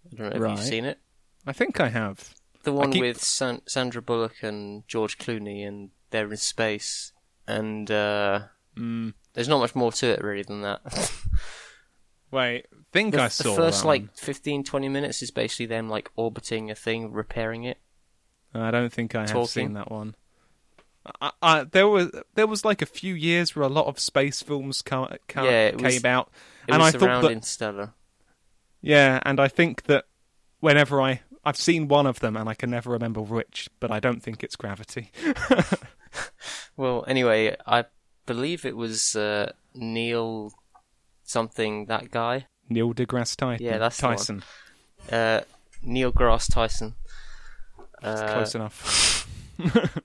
[0.06, 0.52] I don't know if Right.
[0.58, 1.00] you've seen it.
[1.48, 2.34] I think I have.
[2.64, 7.14] The one keep- with San- Sandra Bullock and George Clooney, and they're in space,
[7.48, 10.82] and uh, Mm, there's not much more to it really than that.
[12.32, 16.10] wait, think the, I saw the first like 15, 20 minutes is basically them like
[16.16, 17.80] orbiting a thing, repairing it.
[18.54, 19.48] I don't think I have talking.
[19.48, 20.16] seen that one.
[21.22, 24.42] I, I, there was there was like a few years where a lot of space
[24.42, 26.30] films ca- ca- Yeah, came was- out,
[26.68, 27.94] and I thought that Interstellar.
[28.82, 30.06] yeah, and I think that
[30.60, 34.00] whenever I I've seen one of them and I can never remember which, but I
[34.00, 35.12] don't think it's Gravity.
[36.76, 37.86] Well, anyway, I
[38.26, 40.52] believe it was uh, Neil
[41.24, 42.48] something that guy.
[42.70, 43.66] Neil deGrasse Tyson.
[43.66, 43.98] Yeah, that's.
[43.98, 44.44] Tyson.
[45.12, 45.42] Uh,
[45.82, 46.96] Neil Grass Tyson.
[48.02, 49.28] Uh, Close enough.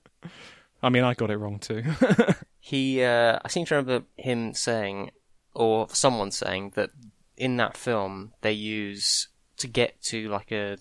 [0.83, 1.83] I mean, I got it wrong too.
[2.59, 5.11] he, uh, I seem to remember him saying,
[5.53, 6.91] or someone saying that
[7.37, 9.27] in that film they use
[9.57, 10.77] to get to like a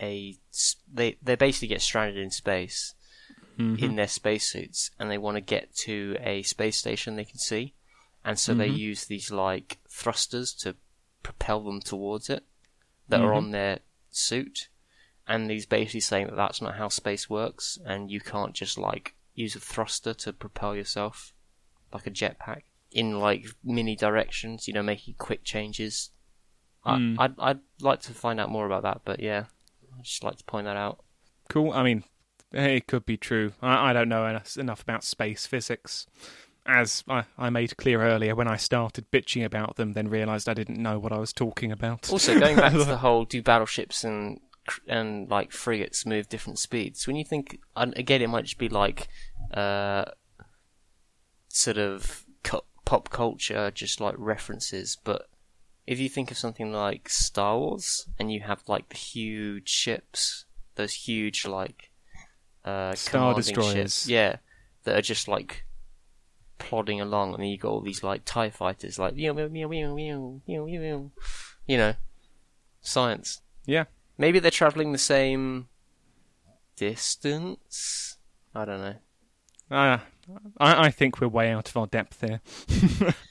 [0.00, 0.36] a
[0.92, 2.94] they they basically get stranded in space
[3.58, 7.74] in their spacesuits and they want to get to a space station they can see.
[8.24, 10.76] And so they use these like thrusters to
[11.24, 12.44] propel them towards it
[13.08, 13.80] that are on their
[14.10, 14.68] suit
[15.28, 19.14] and he's basically saying that that's not how space works and you can't just like
[19.34, 21.32] use a thruster to propel yourself
[21.92, 26.10] like a jetpack in like mini directions you know making quick changes
[26.84, 27.16] I, hmm.
[27.18, 29.44] I'd, I'd like to find out more about that but yeah
[29.96, 31.04] i'd just like to point that out
[31.48, 31.72] cool.
[31.72, 32.04] I mean,
[32.52, 33.52] it could be true.
[33.60, 36.06] I, I don't know enough, enough about space physics.
[36.66, 40.54] As I, I made clear earlier, when I started bitching about them, then realised I
[40.54, 42.12] didn't know what I was talking about.
[42.12, 44.38] Also, going back to the whole do battleships and
[44.86, 47.06] and like frigates move different speeds?
[47.06, 49.08] When you think and again, it might just be like
[49.52, 50.06] uh,
[51.48, 54.96] sort of cu- pop culture, just like references.
[55.02, 55.28] But
[55.86, 60.44] if you think of something like Star Wars, and you have like the huge ships,
[60.74, 61.90] those huge like
[62.64, 63.72] uh, Star destroyers.
[63.72, 64.36] ships, yeah,
[64.84, 65.64] that are just like
[66.58, 69.14] plodding along, and then you got all these like Tie fighters, like
[71.66, 71.94] you know,
[72.80, 73.40] science.
[73.64, 73.84] yeah,
[74.18, 75.68] Maybe they're traveling the same
[76.76, 78.16] distance.
[78.54, 78.94] I don't know.
[79.70, 79.98] uh,
[80.58, 82.40] I, I think we're way out of our depth here.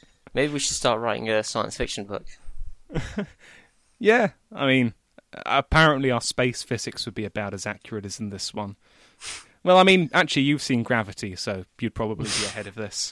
[0.33, 2.25] Maybe we should start writing a science fiction book.
[3.99, 4.93] Yeah, I mean,
[5.45, 8.75] apparently our space physics would be about as accurate as in this one.
[9.63, 13.11] Well, I mean, actually, you've seen Gravity, so you'd probably be ahead of this.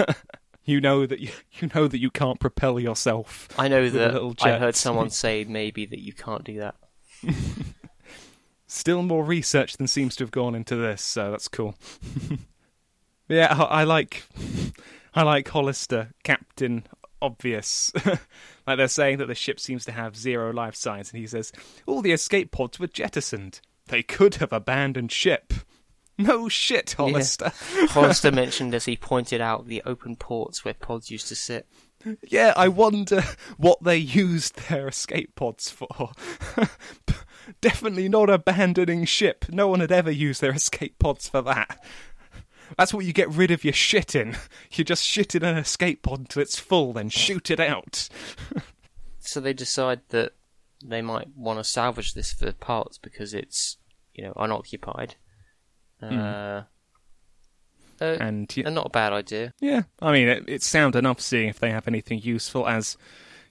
[0.64, 3.48] you know that you, you know that you can't propel yourself.
[3.58, 6.76] I know that I heard someone say maybe that you can't do that.
[8.66, 11.74] Still more research than seems to have gone into this, so that's cool.
[13.28, 14.24] yeah, I, I like
[15.14, 16.84] I like Hollister, Captain
[17.20, 17.92] Obvious.
[18.66, 21.52] like they're saying that the ship seems to have zero life signs, and he says
[21.86, 23.60] all the escape pods were jettisoned.
[23.86, 25.52] They could have abandoned ship.
[26.18, 27.52] No shit, Hollister.
[27.90, 31.66] Hollister mentioned as he pointed out the open ports where pods used to sit.
[32.28, 33.22] Yeah, I wonder
[33.56, 36.12] what they used their escape pods for.
[37.60, 39.46] Definitely not abandoning ship.
[39.48, 41.84] No one had ever used their escape pods for that.
[42.78, 44.36] That's what you get rid of your shit in.
[44.72, 48.08] You just shit in an escape pod until it's full, then shoot it out.
[49.18, 50.32] So they decide that
[50.82, 53.76] they might want to salvage this for parts because it's,
[54.14, 55.16] you know, unoccupied.
[56.00, 56.62] Uh,
[58.02, 59.54] uh, And not a bad idea.
[59.60, 62.66] yeah, I mean, it, it's sound enough seeing if they have anything useful.
[62.68, 62.96] As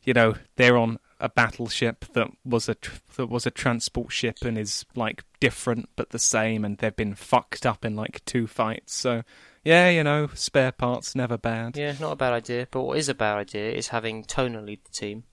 [0.04, 4.38] you know, they're on a battleship that was a tr- that was a transport ship
[4.44, 8.48] and is like different but the same, and they've been fucked up in like two
[8.48, 8.94] fights.
[8.96, 9.24] So
[9.64, 11.78] yeah, you know, spare parts never bad.
[11.78, 12.68] Yeah, not a bad idea.
[12.72, 15.24] But what is a bad idea is having Toner lead the team,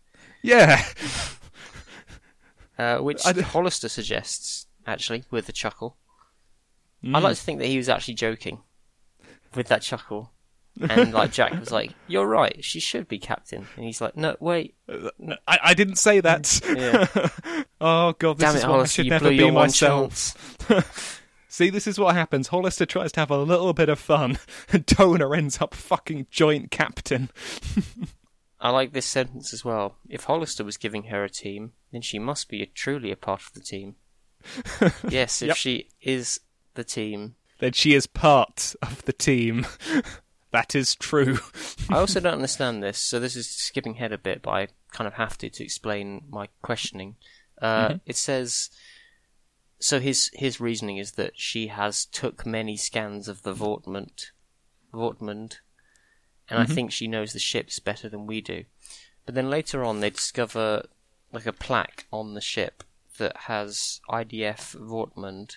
[0.43, 0.85] Yeah.
[2.79, 5.97] uh, which I Hollister suggests, actually, with a chuckle.
[7.03, 7.16] Hmm.
[7.16, 8.61] I'd like to think that he was actually joking
[9.55, 10.32] with that chuckle.
[10.80, 12.64] And like Jack was like, "You're right.
[12.64, 14.76] She should be captain." And he's like, "No, wait.
[14.88, 16.61] I, I didn't say that.
[16.64, 17.07] Yeah.
[17.80, 20.36] oh god, this Damn is it, what I should never be myself.
[21.49, 22.49] See, this is what happens.
[22.49, 24.38] Hollister tries to have a little bit of fun,
[24.72, 27.30] and Toner ends up fucking joint captain.
[28.61, 29.96] I like this sentence as well.
[30.09, 33.42] If Hollister was giving her a team, then she must be a, truly a part
[33.42, 33.96] of the team.
[35.09, 35.57] yes, if Yep.
[35.57, 36.38] she is
[36.74, 37.34] the team.
[37.59, 39.67] Then she is part of the team.
[40.51, 41.39] that is true.
[41.91, 45.07] I also don't understand this, so this is skipping ahead a bit, but I kind
[45.07, 47.17] of have to to explain my questioning.
[47.61, 48.71] Uh, It says,
[49.81, 54.27] so his his reasoning is that she has took many scans of the Vortmund,
[54.93, 55.57] Vortmund,
[56.49, 58.65] and I think she knows the ships better than we do.
[59.27, 60.87] But then later on, they discover
[61.33, 62.83] like a plaque on the ship
[63.19, 65.57] that has IDF Vortmund,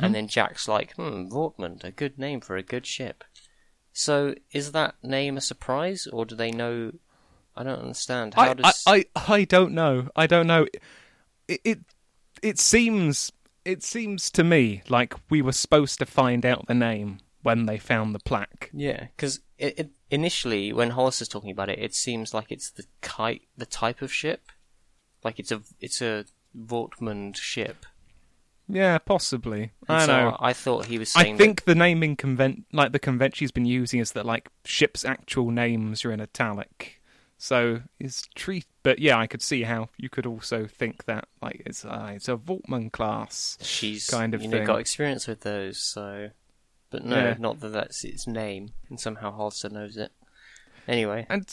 [0.00, 3.24] and then Jack's like, "Hmm, Vortmund, a good name for a good ship."
[3.92, 6.92] So is that name a surprise, or do they know?
[7.54, 8.34] I don't understand.
[8.34, 10.08] How I, does I, I, I don't know.
[10.16, 10.66] I don't know.
[11.48, 11.78] It, it
[12.42, 13.30] it seems
[13.64, 17.78] it seems to me like we were supposed to find out the name when they
[17.78, 18.70] found the plaque.
[18.72, 19.06] yeah?
[19.16, 23.42] Because it, it, initially, when Hollister's talking about it, it seems like it's the kite,
[23.56, 24.50] the type of ship,
[25.24, 26.24] like it's a it's a
[26.56, 27.86] Vortmund ship,
[28.68, 29.72] Yeah, possibly.
[29.88, 30.36] And I so know.
[30.40, 33.66] I thought he was saying I think the naming convent, like the convention she's been
[33.66, 37.00] using, is that like ships' actual names are in italic.
[37.38, 41.60] So is treat, but yeah, I could see how you could also think that like
[41.66, 43.58] it's uh, it's a Voltman class.
[43.60, 44.66] she's kind of you know thing.
[44.66, 45.82] got experience with those.
[45.82, 46.30] So,
[46.90, 47.36] but no, Yeah.
[47.40, 50.12] not that that's its name, and somehow Hollister knows it.
[50.86, 51.44] Anyway, and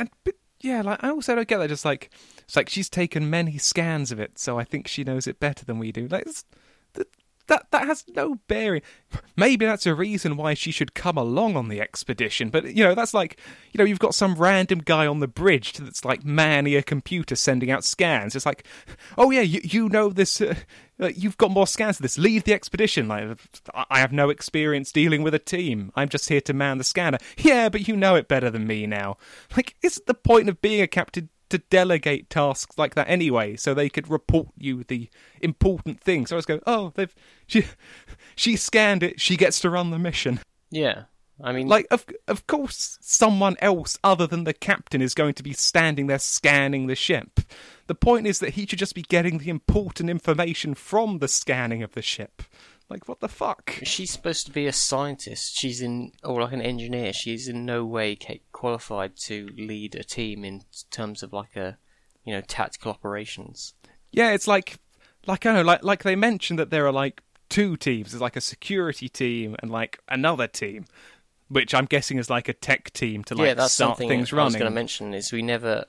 [0.00, 1.68] and but yeah, like I also don't get that.
[1.68, 2.10] Just like
[2.48, 5.66] it's like she's taken many scans of it, so I think she knows it better
[5.66, 6.08] than we do.
[6.08, 6.24] Like
[6.94, 7.06] that
[7.48, 8.80] that that has no bearing.
[9.36, 12.48] Maybe that's a reason why she should come along on the expedition.
[12.48, 13.38] But you know, that's like
[13.72, 17.36] you know, you've got some random guy on the bridge that's like manning a computer
[17.36, 18.34] sending out scans.
[18.34, 18.64] It's like,
[19.18, 20.40] oh yeah, you you know this.
[20.40, 22.18] Uh, you've got more scans of this.
[22.18, 23.06] Leave the expedition.
[23.06, 23.38] Like,
[23.88, 25.92] I have no experience dealing with a team.
[25.94, 27.18] I'm just here to man the scanner.
[27.36, 29.16] Yeah, but you know it better than me now.
[29.54, 33.74] Like, isn't the point of being a captain to delegate tasks like that anyway, so
[33.74, 35.08] they could report you the
[35.40, 36.30] important things?
[36.30, 37.14] So I was going, oh, they've
[37.46, 37.64] she
[38.36, 39.20] she scanned it.
[39.20, 40.40] She gets to run the mission.
[40.70, 41.04] yeah,
[41.42, 45.42] I mean, Like, of of course, someone else other than the captain is going to
[45.42, 47.40] be standing there scanning the ship.
[47.86, 51.82] The point is that he should just be getting the important information from the scanning
[51.82, 52.42] of the ship.
[52.90, 53.78] Like, what the fuck?
[53.82, 55.56] she's supposed to be a scientist.
[55.58, 57.12] She's in, or like an engineer.
[57.12, 58.16] She's in no way
[58.52, 61.76] qualified to lead a team in terms of like a,
[62.24, 63.74] you know, tactical operations.
[64.10, 64.78] Yeah, it's like,
[65.26, 68.12] like I don't know, like like they mentioned that there are like two teams.
[68.12, 70.86] There's like a security team and like another team,
[71.48, 74.32] which I'm guessing is like a tech team to like yeah, that's start something things
[74.32, 74.58] I was running.
[74.58, 75.14] going to mention.
[75.14, 75.84] Is we never,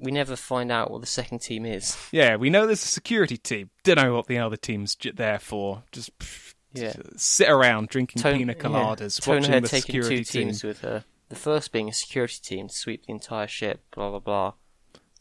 [0.00, 1.96] we never find out what the second team is.
[2.12, 3.70] Yeah, we know there's a security team.
[3.84, 5.82] Don't know what the other team's j- there for.
[5.92, 6.94] Just pff, Yeah.
[7.16, 9.34] sit around drinking Tone- pina coladas, yeah.
[9.34, 10.48] Watching her the taking security two team.
[10.48, 11.04] teams with her.
[11.28, 14.52] The first being a security team to sweep the entire ship, blah blah blah,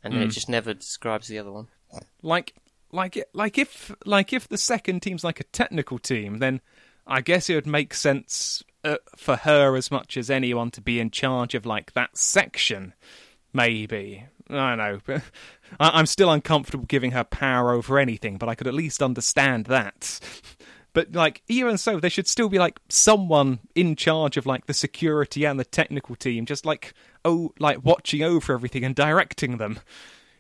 [0.03, 0.34] and then it Mm.
[0.34, 1.67] just never describes the other one.
[2.23, 2.55] Like,
[2.91, 6.61] like, it, like if, like if the second team's like a technical team, then
[7.05, 10.99] I guess it would make sense uh, for her as much as anyone to be
[10.99, 12.93] in charge of like that section.
[13.53, 14.99] Maybe I know.
[15.05, 15.21] but
[15.79, 19.65] I, I'm still uncomfortable giving her power over anything, but I could at least understand
[19.65, 20.19] that.
[20.91, 24.73] But like even so, there should still be like someone in charge of like the
[24.73, 29.79] security and the technical team, just like oh, like watching over everything and directing them.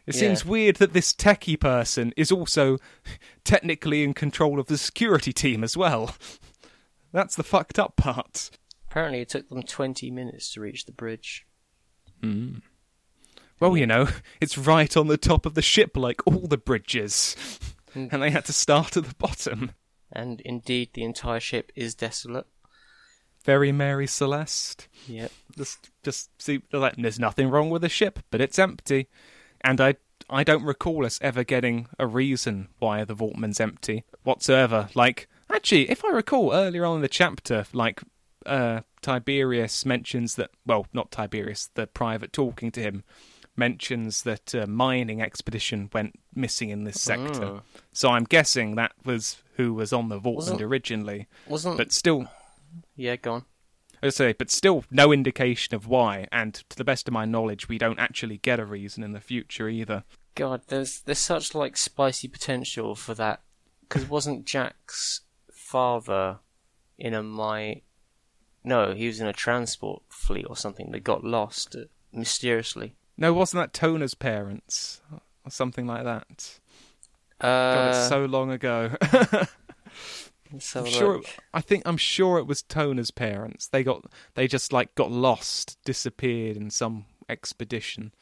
[0.07, 0.21] It Yeah.
[0.21, 2.79] seems weird that this techie person is also
[3.43, 6.15] technically in control of the security team as well.
[7.13, 8.49] That's the fucked up part.
[8.89, 11.45] Apparently, it took them twenty minutes to reach the bridge.
[12.23, 12.55] Hmm.
[13.59, 14.07] Well, you know,
[14.41, 17.35] it's right on the top of the ship like all the bridges.
[17.95, 19.71] And they had to start at the bottom.
[20.11, 22.45] And indeed, the entire ship is desolate.
[23.43, 24.87] Very Mary Celeste.
[25.07, 25.31] Yep.
[25.57, 29.07] Just, just see, like, there's nothing wrong with the ship, but it's empty.
[29.61, 29.95] And I,
[30.29, 34.89] I don't recall us ever getting a reason why the Vaultman's empty whatsoever.
[34.93, 38.01] Like, actually, if I recall earlier on in the chapter, like,
[38.45, 43.03] uh, Tiberius mentions that, well, not Tiberius, the private talking to him
[43.59, 47.43] mentions that a mining expedition went missing in this sector.
[47.43, 47.61] Oh.
[47.91, 51.27] So I'm guessing that was who was on the Vaultman Wasn't- originally.
[51.47, 52.27] Wasn't But still,
[52.95, 53.45] yeah, go on.
[54.01, 56.27] I say, but still no indication of why.
[56.31, 59.19] And to the best of my knowledge, we don't actually get a reason in the
[59.19, 60.05] future either.
[60.35, 63.41] God, there's there's such like spicy potential for that.
[63.81, 66.39] Because wasn't Jack's father
[66.97, 67.81] in a my?
[68.63, 72.95] No, he was in a transport fleet or something that got lost uh, mysteriously.
[73.19, 76.59] No, wasn't that Tona's parents or something like that?
[77.41, 78.91] Uh, God, it's so long ago.
[80.51, 81.17] I'm sure.
[81.17, 83.67] It, I think I'm sure it was Tona's parents.
[83.67, 84.05] They got
[84.35, 88.13] they just like got lost, disappeared in some expedition.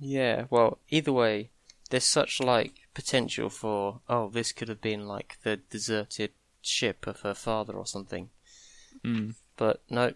[0.00, 1.50] Yeah, well, either way,
[1.90, 7.20] there's such like potential for oh, this could have been like the deserted ship of
[7.20, 8.30] her father or something.
[9.04, 9.36] Mm.
[9.56, 10.14] But no,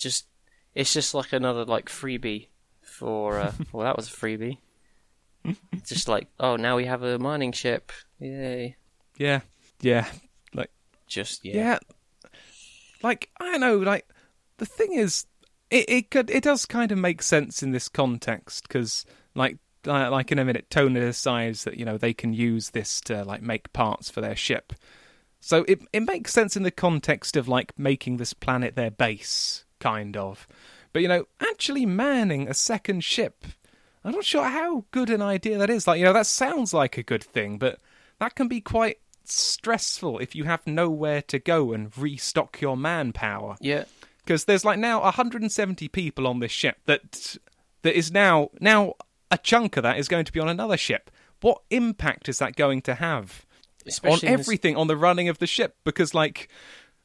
[0.00, 0.26] just
[0.74, 2.48] it's just like another like freebie
[2.80, 4.58] for uh, well, that was a freebie.
[5.84, 8.76] just like oh, now we have a mining ship, yay!
[9.18, 9.40] Yeah,
[9.80, 10.06] yeah,
[10.54, 10.70] Like
[11.06, 11.78] Just yeah, yeah,
[13.02, 13.78] Like I don't know.
[13.78, 14.08] Like
[14.58, 15.26] the thing is,
[15.70, 19.04] it it could it does kind of make sense in this context because
[19.34, 19.58] like.
[19.84, 23.24] Uh, like in a minute, Tony decides that you know they can use this to
[23.24, 24.72] like make parts for their ship.
[25.40, 29.64] So it it makes sense in the context of like making this planet their base,
[29.82, 30.46] kind of.
[30.92, 33.44] But you know, actually manning a second ship,
[34.04, 35.86] I'm not sure how good an idea that is.
[35.86, 37.80] Like you know, that sounds like a good thing, but
[38.18, 43.56] that can be quite stressful if you have nowhere to go and restock your manpower
[43.60, 43.84] yeah.
[44.24, 47.36] because there's like now 170 people on this ship that
[47.82, 48.94] that is now now
[49.30, 51.08] a chunk of that is going to be on another ship
[51.40, 53.46] what impact is that going to have
[53.86, 55.76] Especially on in this- everything on the running of the ship?
[55.84, 56.48] Because like,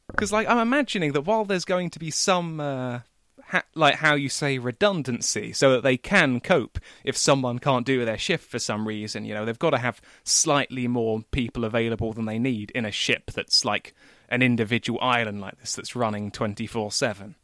[0.08, 2.60] because like I'm imagining that while there's going to be some.
[2.60, 3.00] Uh,
[3.48, 8.06] ha- like how you say redundancy, so that they can cope if someone can't do
[8.06, 9.26] their shift for some reason.
[9.26, 12.92] You know, they've got to have slightly more people available than they need in a
[12.92, 13.94] ship that's like
[14.30, 17.36] an individual island like this that's running twenty four seven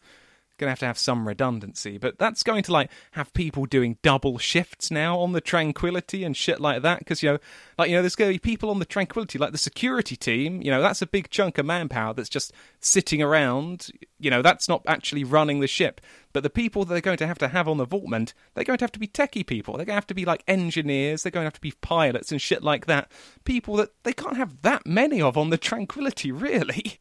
[0.58, 3.98] going to have to have some redundancy, but that's going to like have people doing
[4.02, 7.00] double shifts now on the Tranquility and shit like that.
[7.00, 7.40] Because you know,
[7.78, 10.62] like you know, there's going to be people on the Tranquility, like the security team.
[10.62, 13.90] You know, that's a big chunk of manpower that's just sitting around.
[14.20, 16.02] You know, that's not actually running the ship.
[16.34, 18.78] But the people that they're going to have to have on the Vaultment, they're going
[18.80, 19.76] to have to be techie people.
[19.76, 21.24] They're going to have to be like engineers.
[21.24, 23.12] They're going to have to be pilots and shit like that.
[23.44, 27.00] People that they can't have that many of on the Tranquility, really.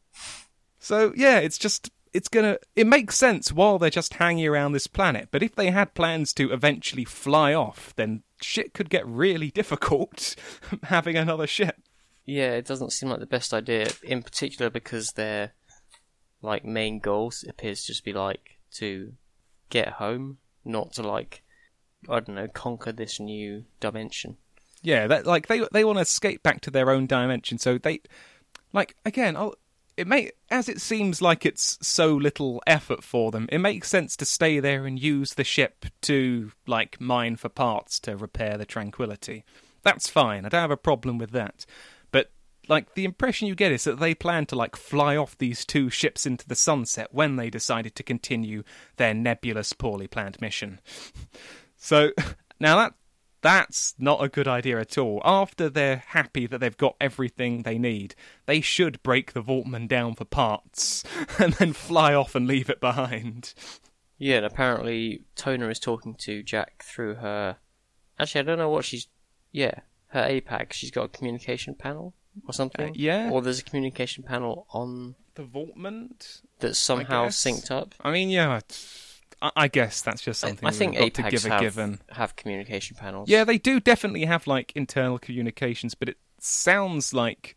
[0.79, 4.87] So yeah, it's just it's gonna it makes sense while they're just hanging around this
[4.87, 5.29] planet.
[5.31, 10.35] But if they had plans to eventually fly off, then shit could get really difficult
[10.83, 11.81] having another ship.
[12.25, 15.53] Yeah, it doesn't seem like the best idea, in particular because their
[16.41, 19.13] like main goals appears to just be like to
[19.69, 21.43] get home, not to like
[22.09, 24.37] I don't know conquer this new dimension.
[24.81, 27.57] Yeah, that like they they want to escape back to their own dimension.
[27.57, 28.01] So they
[28.71, 29.55] like again, I'll,
[29.97, 33.47] it may as it seems like it's so little effort for them.
[33.51, 37.99] It makes sense to stay there and use the ship to like mine for parts
[38.01, 39.43] to repair the Tranquility.
[39.83, 40.45] That's fine.
[40.45, 41.65] I don't have a problem with that.
[42.11, 42.31] But
[42.67, 45.89] like the impression you get is that they plan to like fly off these two
[45.89, 48.63] ships into the sunset when they decided to continue
[48.97, 50.79] their nebulous, poorly planned mission.
[51.75, 52.11] So
[52.61, 52.93] now that
[53.43, 55.21] that's not a good idea at all.
[55.23, 58.15] After they're happy that they've got everything they need,
[58.45, 61.03] they should break the Vaultman down for parts
[61.39, 63.53] and then fly off and leave it behind.
[64.17, 67.57] Yeah, and apparently Tona is talking to Jack through her.
[68.17, 69.07] Actually, I don't know what she's.
[69.51, 69.73] Yeah,
[70.07, 70.73] her APAC.
[70.73, 72.13] She's got a communication panel
[72.47, 72.89] or something.
[72.89, 73.29] Uh, yeah.
[73.29, 76.41] Or there's a communication panel on The Vaultman?
[76.59, 77.93] that's somehow synced up.
[78.01, 78.61] I mean, yeah, I,
[79.55, 81.99] I guess that's just something I, we've think got to give a have, given.
[82.11, 83.27] have communication panels.
[83.29, 87.55] Yeah, they do definitely have like internal communications, but it sounds like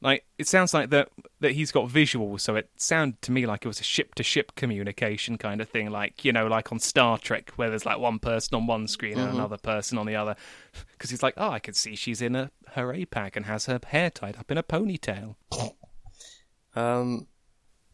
[0.00, 1.08] like it sounds like that
[1.40, 4.22] that he's got visuals, so it sounded to me like it was a ship to
[4.22, 7.98] ship communication kind of thing, like you know, like on Star Trek, where there's like
[7.98, 9.34] one person on one screen and Mhm.
[9.34, 10.36] another person on the other.
[10.92, 13.80] Because he's like, oh, I can see she's in a her APAC and has her
[13.86, 15.36] hair tied up in a ponytail.
[16.76, 17.26] Um,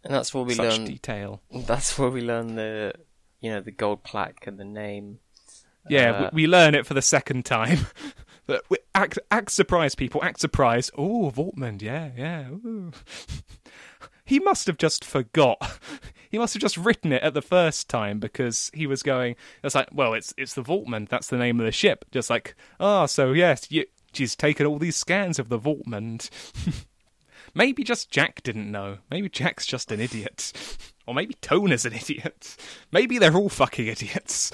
[0.02, 0.84] and that's where we Such learn.
[0.86, 1.40] detail.
[1.50, 2.92] That's where we learn the,
[3.44, 5.18] you know, the gold plaque and the name.
[5.90, 7.80] Yeah, Uh, we, we learn it for the second time.
[8.94, 10.22] Act, act surprised, people.
[10.22, 10.90] Act surprised.
[10.98, 12.48] Oh, Vaultman, yeah, yeah.
[12.48, 12.92] ooh.
[14.24, 15.58] he must have just forgot.
[16.30, 19.36] He must have just written it at the first time because he was going.
[19.62, 21.08] It's like, well, it's it's the Vaultman.
[21.08, 22.04] That's the name of the ship.
[22.10, 26.28] Just like, ah, so yes, you, she's taken all these scans of the Vaultman.
[27.54, 28.98] maybe just Jack didn't know.
[29.12, 30.52] Maybe Jack's just an idiot.
[31.06, 32.56] Or maybe Tona's an idiot.
[32.92, 34.50] Maybe they're all fucking idiots.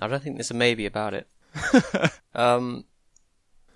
[0.00, 1.28] I don't think there's a maybe about it.
[2.34, 2.84] um,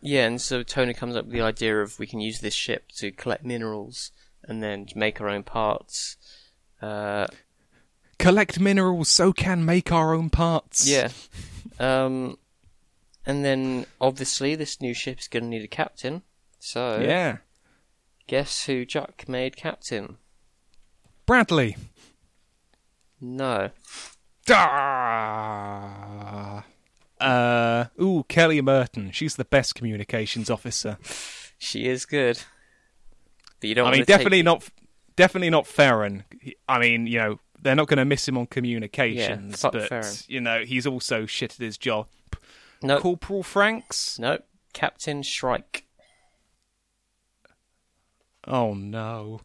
[0.01, 2.91] yeah, and so Tony comes up with the idea of we can use this ship
[2.99, 4.13] to collect minerals
[4.47, 6.17] and then make our own parts.
[6.81, 7.27] Uh,
[8.19, 10.87] collect minerals so can make our own parts.
[10.89, 11.09] yeah.
[11.81, 12.39] Um,
[13.27, 16.23] and then obviously this new ship's going to need a captain.
[16.61, 17.39] So Yeah.
[18.29, 20.19] guess who Jack made captain?
[21.27, 21.77] Bradley.
[23.25, 23.71] No.
[25.37, 26.65] Ah.
[27.21, 29.11] Uh, ooh, Kelly Merton.
[29.13, 30.99] She's the best communications officer.
[31.59, 32.43] She is good.
[33.61, 34.69] But you don't I mean, to take- definitely not.
[35.17, 36.25] Definitely not Farron.
[36.41, 39.89] He- I mean, you know, they're not going to miss him on communications, fuck but
[39.89, 40.15] Farron.
[40.29, 42.09] you know, he's also shit at his job.
[42.83, 43.01] Nope.
[43.01, 44.19] Corporal Franks.
[44.19, 44.45] Nope.
[44.75, 45.87] Captain Shrike.
[48.47, 49.41] Oh no.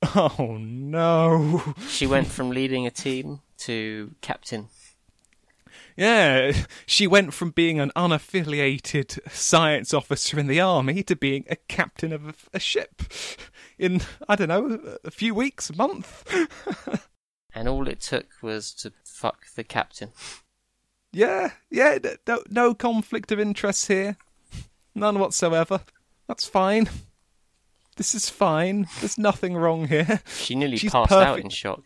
[0.14, 1.74] Oh no.
[1.88, 4.68] She went from leading a team to captain.
[5.96, 6.52] Yeah,
[6.86, 12.12] she went from being an unaffiliated science officer in the army to being a captain
[12.12, 13.02] of a, a ship
[13.78, 16.24] in, I don't know, a few weeks, a month.
[17.54, 20.10] And all it took was to fuck the captain.
[21.12, 24.16] yeah, yeah, no, no conflict of interest here.
[24.94, 25.80] None whatsoever.
[26.28, 26.88] That's fine.
[27.98, 28.86] This is fine.
[29.00, 30.22] There's nothing wrong here.
[30.38, 31.82] She nearly She's passed out in shock.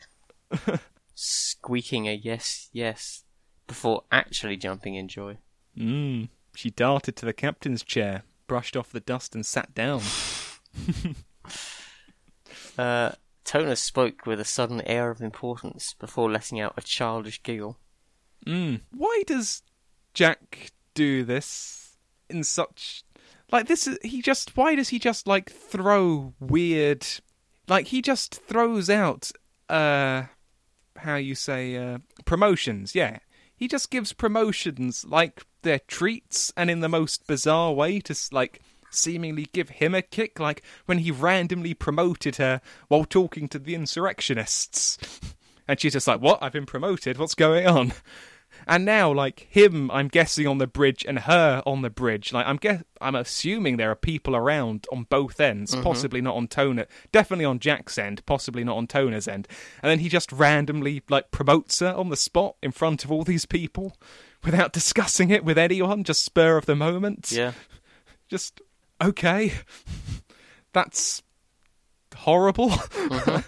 [1.14, 3.24] Squeaking a yes, yes,
[3.66, 5.38] before actually jumping in joy.
[5.76, 6.28] Mm.
[6.54, 10.02] She darted to the captain's chair, brushed off the dust, and sat down.
[12.78, 13.12] Uh,
[13.44, 17.76] Tona spoke with a sudden air of importance before letting out a childish giggle.
[18.46, 18.80] Mm.
[18.92, 19.62] Why does
[20.14, 21.82] Jack do this?
[22.32, 23.04] in such
[23.52, 27.06] like this is he just why does he just like throw weird
[27.68, 29.30] like he just throws out
[29.68, 30.24] uh
[30.96, 33.18] how you say uh promotions yeah.
[33.54, 38.60] He just gives promotions like they're treats and in the most bizarre way to like
[38.90, 43.74] seemingly give him a kick like when he randomly promoted her while talking to the
[43.74, 44.98] insurrectionists.
[45.68, 46.42] And she's just like what?
[46.42, 47.18] I've been promoted?
[47.18, 47.92] What's going on
[48.66, 52.32] and now like him i'm guessing on the bridge and her on the bridge.
[52.32, 55.82] Like i'm guess i'm assuming there are people around on both ends mm-hmm.
[55.82, 59.48] possibly not on Tona definitely on jack's end possibly not on Tona's end.
[59.82, 63.24] And then he just randomly like promotes her on the spot in front of all
[63.24, 63.96] these people
[64.44, 67.32] without discussing it with anyone just spur of the moment.
[67.32, 67.52] Yeah.
[68.28, 68.60] just
[69.02, 69.52] okay.
[70.72, 71.22] That's
[72.14, 73.40] horrible mm-hmm.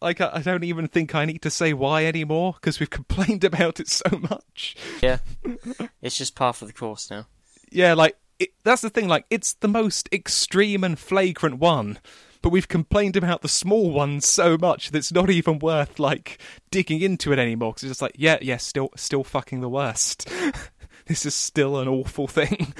[0.00, 3.44] Like I, I don't even think i need to say why anymore because we've complained
[3.44, 5.18] about it so much Yeah.
[6.02, 7.26] it's just par of the course now.
[7.70, 11.98] yeah like it, that's the thing like it's the most extreme and flagrant one
[12.40, 16.40] but we've complained about the small ones so much that it's not even worth like
[16.70, 20.30] digging into it anymore because it's just like yeah yeah still still fucking the worst
[21.06, 22.72] this is still an awful thing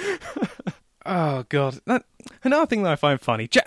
[1.07, 2.05] oh god that,
[2.45, 3.67] another thing that i find funny jack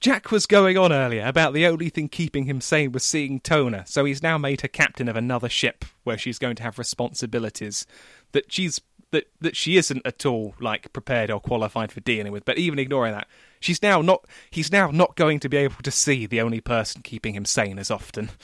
[0.00, 3.86] Jack was going on earlier about the only thing keeping him sane was seeing Tona,
[3.88, 7.84] so he's now made her captain of another ship where she's going to have responsibilities
[8.32, 8.80] that she's
[9.10, 12.44] that that she isn't at all like prepared or qualified for dealing with.
[12.44, 13.26] But even ignoring that,
[13.58, 17.02] she's now not he's now not going to be able to see the only person
[17.02, 18.30] keeping him sane as often.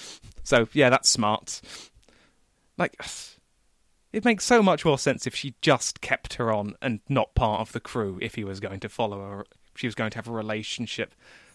[0.47, 1.63] So yeah, that's smart.
[2.77, 3.01] Like
[4.13, 7.61] it makes so much more sense if she just kept her on and not part
[7.61, 9.47] of the crew if he was going to follow her
[9.77, 11.15] she was going to have a relationship.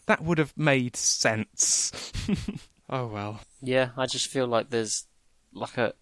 [0.10, 2.12] That would have made sense.
[2.89, 3.41] oh well.
[3.62, 5.05] Yeah, I just feel like there's
[5.53, 5.93] like a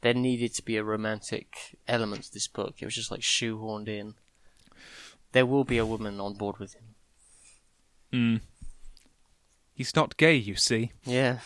[0.00, 2.74] there needed to be a romantic element to this book.
[2.80, 4.14] It was just like shoehorned in.
[5.30, 6.94] There will be a woman on board with him.
[8.12, 8.40] Mm.
[9.72, 10.90] He's not gay, you see.
[11.04, 11.38] Yeah.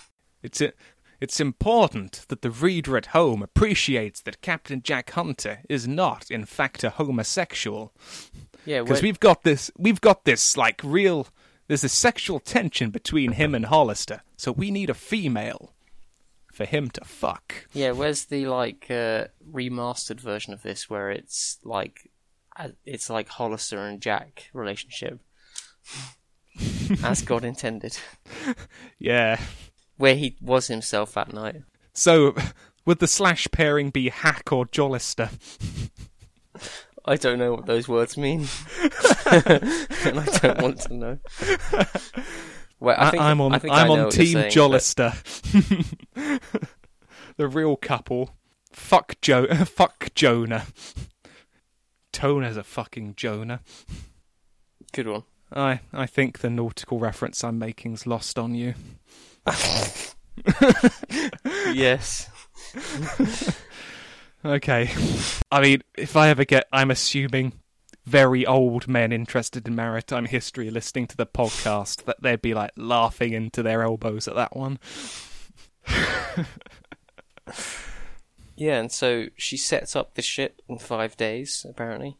[0.42, 0.72] It's a,
[1.20, 6.46] it's important that the reader at home appreciates that Captain Jack Hunter is not, in
[6.46, 7.92] fact, a homosexual.
[8.64, 11.28] Yeah, Because we've got this, we've got this like real.
[11.68, 15.74] There's a sexual tension between him and Hollister, so we need a female
[16.52, 17.66] for him to fuck.
[17.72, 22.10] Yeah, where's the like uh, remastered version of this where it's like
[22.56, 25.20] uh, it's like Hollister and Jack relationship
[27.02, 27.98] as God intended,
[28.98, 29.40] Yeah.
[29.98, 31.62] where he was himself that night.
[31.92, 32.34] So,
[32.84, 35.30] would the slash pairing be Hack or Jollister?
[37.06, 38.40] I don't know what those words mean,
[39.30, 41.18] and I don't want to know.
[42.78, 43.54] Well, I think am on.
[43.54, 45.12] I I on Team saying, Jollister.
[47.36, 48.36] the real couple.
[48.72, 49.46] Fuck Joe.
[49.64, 50.66] fuck Jonah.
[52.12, 53.60] Tona's a fucking Jonah.
[54.92, 55.22] Good one.
[55.52, 58.74] I I think the nautical reference I'm making's lost on you.
[61.72, 62.28] Yes.
[64.44, 64.90] Okay.
[65.50, 67.52] I mean, if I ever get, I'm assuming
[68.04, 72.70] very old men interested in maritime history listening to the podcast that they'd be like
[72.76, 74.78] laughing into their elbows at that one.
[78.58, 82.16] Yeah, and so she sets up the ship in five days, apparently.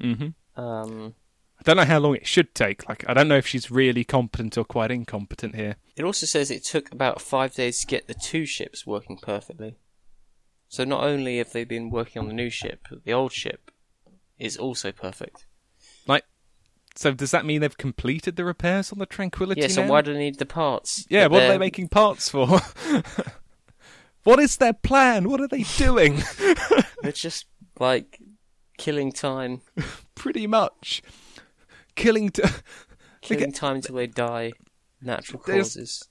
[0.00, 1.14] hmm Um,
[1.58, 2.88] I don't know how long it should take.
[2.88, 5.76] Like, I don't know if she's really competent or quite incompetent here.
[5.96, 9.76] it also says it took about five days to get the two ships working perfectly.
[10.74, 13.70] So not only have they been working on the new ship, but the old ship
[14.40, 15.46] is also perfect.
[16.08, 16.24] Like,
[16.96, 19.60] so does that mean they've completed the repairs on the Tranquility?
[19.60, 19.90] Yeah, so now?
[19.90, 21.06] why do they need the parts?
[21.08, 22.48] Yeah, what are they making parts for?
[24.24, 25.28] what is their plan?
[25.30, 26.20] What are they doing?
[27.02, 27.46] They're just
[27.78, 28.18] like
[28.76, 29.60] killing time,
[30.16, 31.04] Pretty much
[31.94, 32.30] killing.
[32.30, 32.42] T-
[33.22, 34.54] killing time till they die.
[35.00, 36.08] Natural There's- causes.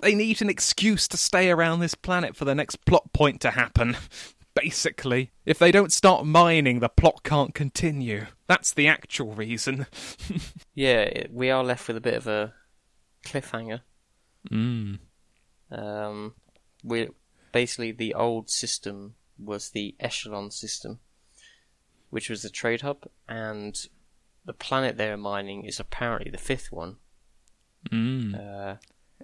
[0.00, 3.50] They need an excuse to stay around this planet for the next plot point to
[3.52, 3.96] happen.
[4.54, 8.26] Basically, if they don't start mining, the plot can't continue.
[8.48, 9.86] That's the actual reason.
[10.74, 12.54] Yeah, we are left with a bit of a
[13.24, 13.80] cliffhanger.
[14.48, 15.00] Mm.
[15.72, 16.34] Um,
[16.84, 17.08] we
[17.50, 21.00] basically the old system was the echelon system,
[22.10, 23.76] which was the trade hub, and
[24.44, 26.98] the planet they're mining is apparently the fifth one.
[27.90, 28.34] Mm.
[28.34, 28.76] Uh,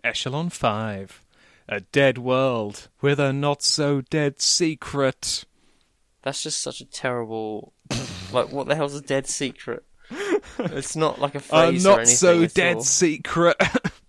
[0.05, 1.25] Echelon 5.
[1.67, 5.47] A dead world with a not so dead secret.
[6.23, 7.73] that's just such a terrible.
[8.33, 9.83] like, what the hell's a dead secret?
[10.59, 12.83] It's not like a A phrase or not so dead all.
[12.83, 13.57] secret.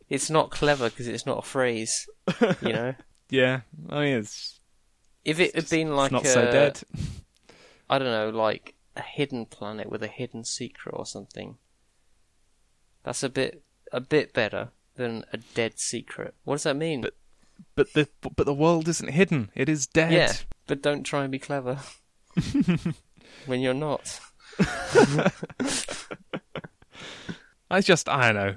[0.08, 2.08] It's not clever because it's not a phrase.
[2.62, 2.96] You know,
[3.32, 4.60] yeah, I mean, it's,
[5.24, 6.80] if it had been like not a, so dead.
[7.90, 11.58] I don't know, like a hidden planet with a hidden secret or something.
[13.04, 16.34] That's a bit a bit better than a dead secret.
[16.44, 17.02] What does that mean?
[17.02, 17.16] But-
[17.76, 20.12] But the but the world isn't hidden; it is dead.
[20.12, 20.34] yeah,
[20.68, 21.80] but don't try and be clever
[23.46, 24.20] when you're not.
[27.70, 28.56] I just I don't know.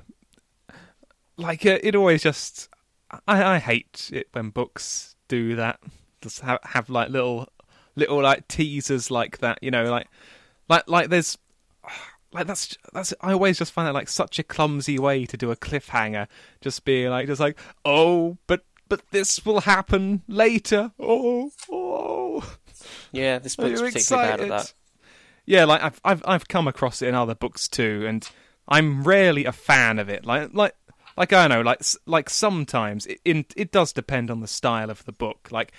[1.36, 2.68] Like uh, it always just
[3.26, 5.80] I I hate it when books do that.
[6.20, 7.48] Just have have like little
[7.96, 9.58] little like teasers like that.
[9.62, 10.08] You know, like
[10.68, 11.38] like like there's.
[12.32, 15.50] Like that's that's I always just find it like such a clumsy way to do
[15.50, 16.26] a cliffhanger.
[16.60, 20.92] Just being like just like oh but but this will happen later.
[20.98, 22.56] Oh oh.
[23.12, 24.74] Yeah, this book's particularly bad at that.
[25.46, 28.28] Yeah, like I've I've I've come across it in other books too, and
[28.68, 30.26] I'm rarely a fan of it.
[30.26, 30.74] Like like
[31.16, 34.90] like I don't know, like like sometimes it in, it does depend on the style
[34.90, 35.48] of the book.
[35.50, 35.72] Like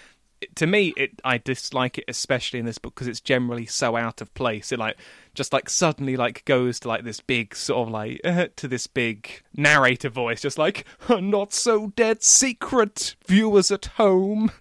[0.56, 4.22] to me, it I dislike it especially in this book because it's generally so out
[4.22, 4.72] of place.
[4.72, 4.98] It like
[5.34, 8.22] just like suddenly like goes to like this big sort of like
[8.56, 13.16] to this big narrator voice, just like a not so dead secret.
[13.28, 14.52] Viewers at home,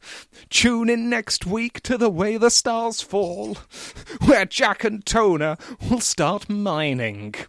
[0.51, 3.55] tune in next week to the way the stars fall,
[4.27, 5.59] where Jack and Tona
[5.91, 7.35] will start mining.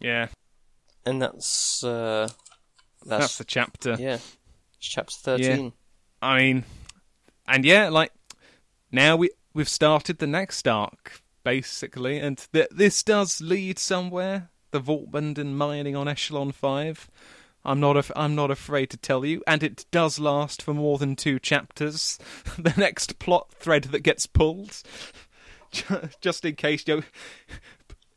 [0.00, 0.28] Yeah,
[1.06, 2.28] And that's uh
[3.06, 3.96] that's, that's, the chapter.
[4.00, 4.14] yeah.
[4.14, 5.72] It's chapter thirteen.
[6.22, 6.64] I mean,
[7.46, 8.12] and yeah, like
[8.92, 14.50] now we we've started the next arc basically, and th- this does lead somewhere.
[14.70, 17.10] The Vaultman and mining on Echelon Five.
[17.64, 20.98] I'm not af- I'm not afraid to tell you, and it does last for more
[20.98, 22.18] than two chapters.
[22.58, 24.82] the next plot thread that gets pulled,
[26.20, 26.96] just in case you.
[26.96, 27.02] know,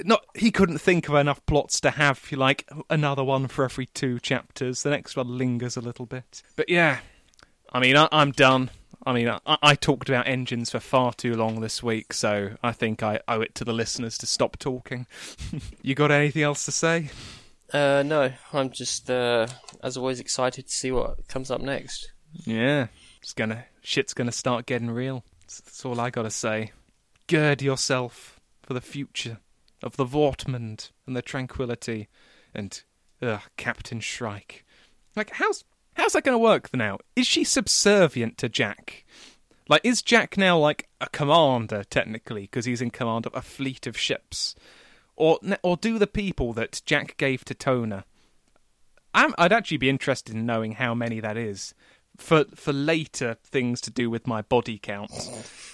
[0.03, 4.19] Not he couldn't think of enough plots to have like another one for every two
[4.19, 4.83] chapters.
[4.83, 6.99] The next one lingers a little bit, but yeah,
[7.75, 8.69] I mean, I, I'm done.
[9.05, 12.71] I mean, I, I talked about engines for far too long this week, so I
[12.71, 15.07] think I owe it to the listeners to stop talking.
[15.81, 17.09] you got anything else to say?
[17.73, 19.47] Uh no, I'm just uh
[19.83, 22.13] as always excited to see what comes up next.
[22.45, 22.87] Yeah,
[23.21, 25.25] it's gonna shit's gonna start getting real.
[25.41, 26.71] That's, that's all I gotta say.
[27.27, 29.39] Gird yourself for the future
[29.83, 32.07] of the Vortmund and the Tranquility,
[32.53, 32.81] and
[33.21, 34.63] ugh, Captain Shrike.
[35.13, 35.65] Like, how's
[35.95, 36.99] how's that gonna work now?
[37.15, 39.05] Is she subservient to Jack?
[39.67, 43.87] Like, is Jack now like a commander technically because he's in command of a fleet
[43.87, 44.55] of ships,
[45.15, 48.03] or or do the people that Jack gave to Tona?
[49.13, 51.73] I'm, I'd actually be interested in knowing how many that is
[52.17, 55.11] for for later things to do with my body count.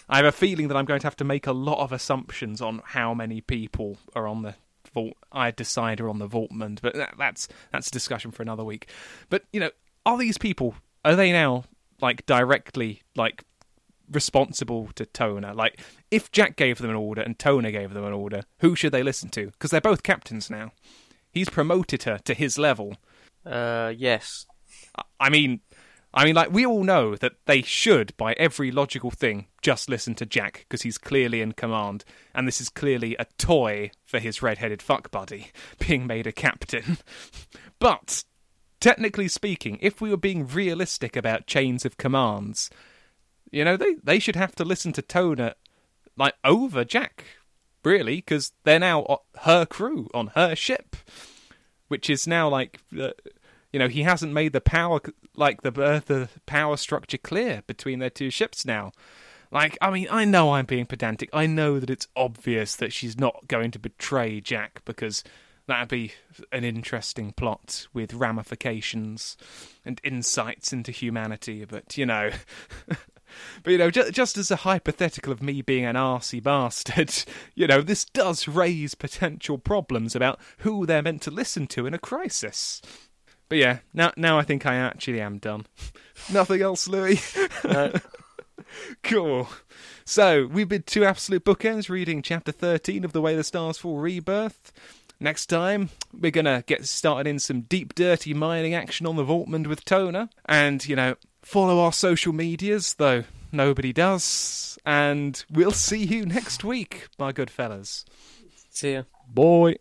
[0.08, 2.62] I have a feeling that I'm going to have to make a lot of assumptions
[2.62, 4.56] on how many people are on the
[4.94, 5.18] vault.
[5.32, 8.88] I decide are on the Vaultmund, but that, that's that's a discussion for another week.
[9.30, 9.72] But you know,
[10.06, 11.64] are these people are they now
[12.02, 13.44] like directly like
[14.10, 15.56] responsible to Tona?
[15.56, 15.80] Like,
[16.10, 19.04] if Jack gave them an order and Tona gave them an order, who should they
[19.04, 19.48] listen to?
[19.48, 20.72] Because they're both captains now.
[21.32, 22.98] He's promoted her to his level.
[23.46, 24.46] Uh yes.
[25.20, 25.62] I mean,
[26.14, 30.14] I mean, like we all know that they should, by every logical thing, just listen
[30.16, 32.04] to Jack because he's clearly in command,
[32.36, 36.98] and this is clearly a toy for his red-headed fuck buddy being made a captain.
[37.80, 38.26] but
[38.82, 42.70] technically speaking, if we were being realistic about chains of commands,
[43.52, 45.54] you know, they they should have to listen to Tona
[46.18, 47.24] like over Jack,
[47.86, 50.98] really, because they're now her crew on her ship,
[51.88, 52.80] which is now like.
[53.00, 53.12] Uh,
[53.72, 55.00] you know, he hasn't made the power
[55.34, 58.92] like the uh, the power structure clear between their two ships now.
[59.50, 61.30] Like, I mean, I know I'm being pedantic.
[61.32, 65.24] I know that it's obvious that she's not going to betray Jack because
[65.72, 66.12] that'd be
[66.52, 69.38] an interesting plot with ramifications
[69.86, 71.64] and insights into humanity.
[71.64, 72.30] But you know,
[73.64, 77.14] but you know, just, just as a hypothetical of me being an arsey bastard,
[77.56, 81.94] you know, this does raise potential problems about who they're meant to listen to in
[81.94, 82.82] a crisis.
[83.48, 85.68] But yeah, now now I think I actually am done.
[86.32, 87.38] Nothing else, Louis.
[87.64, 87.94] No.
[89.04, 89.48] cool.
[90.04, 94.00] So we've been two absolute bookends reading chapter thirteen of The Way the Stars Fall
[94.00, 94.74] Rebirth.
[95.24, 99.68] Next time, we're gonna get started in some deep, dirty mining action on the Vaultmund
[99.68, 104.80] with Tona, and you know, follow our social medias, though nobody does.
[104.84, 108.04] And we'll see you next week, my good fellas.
[108.72, 109.04] See ya.
[109.28, 109.76] Boy.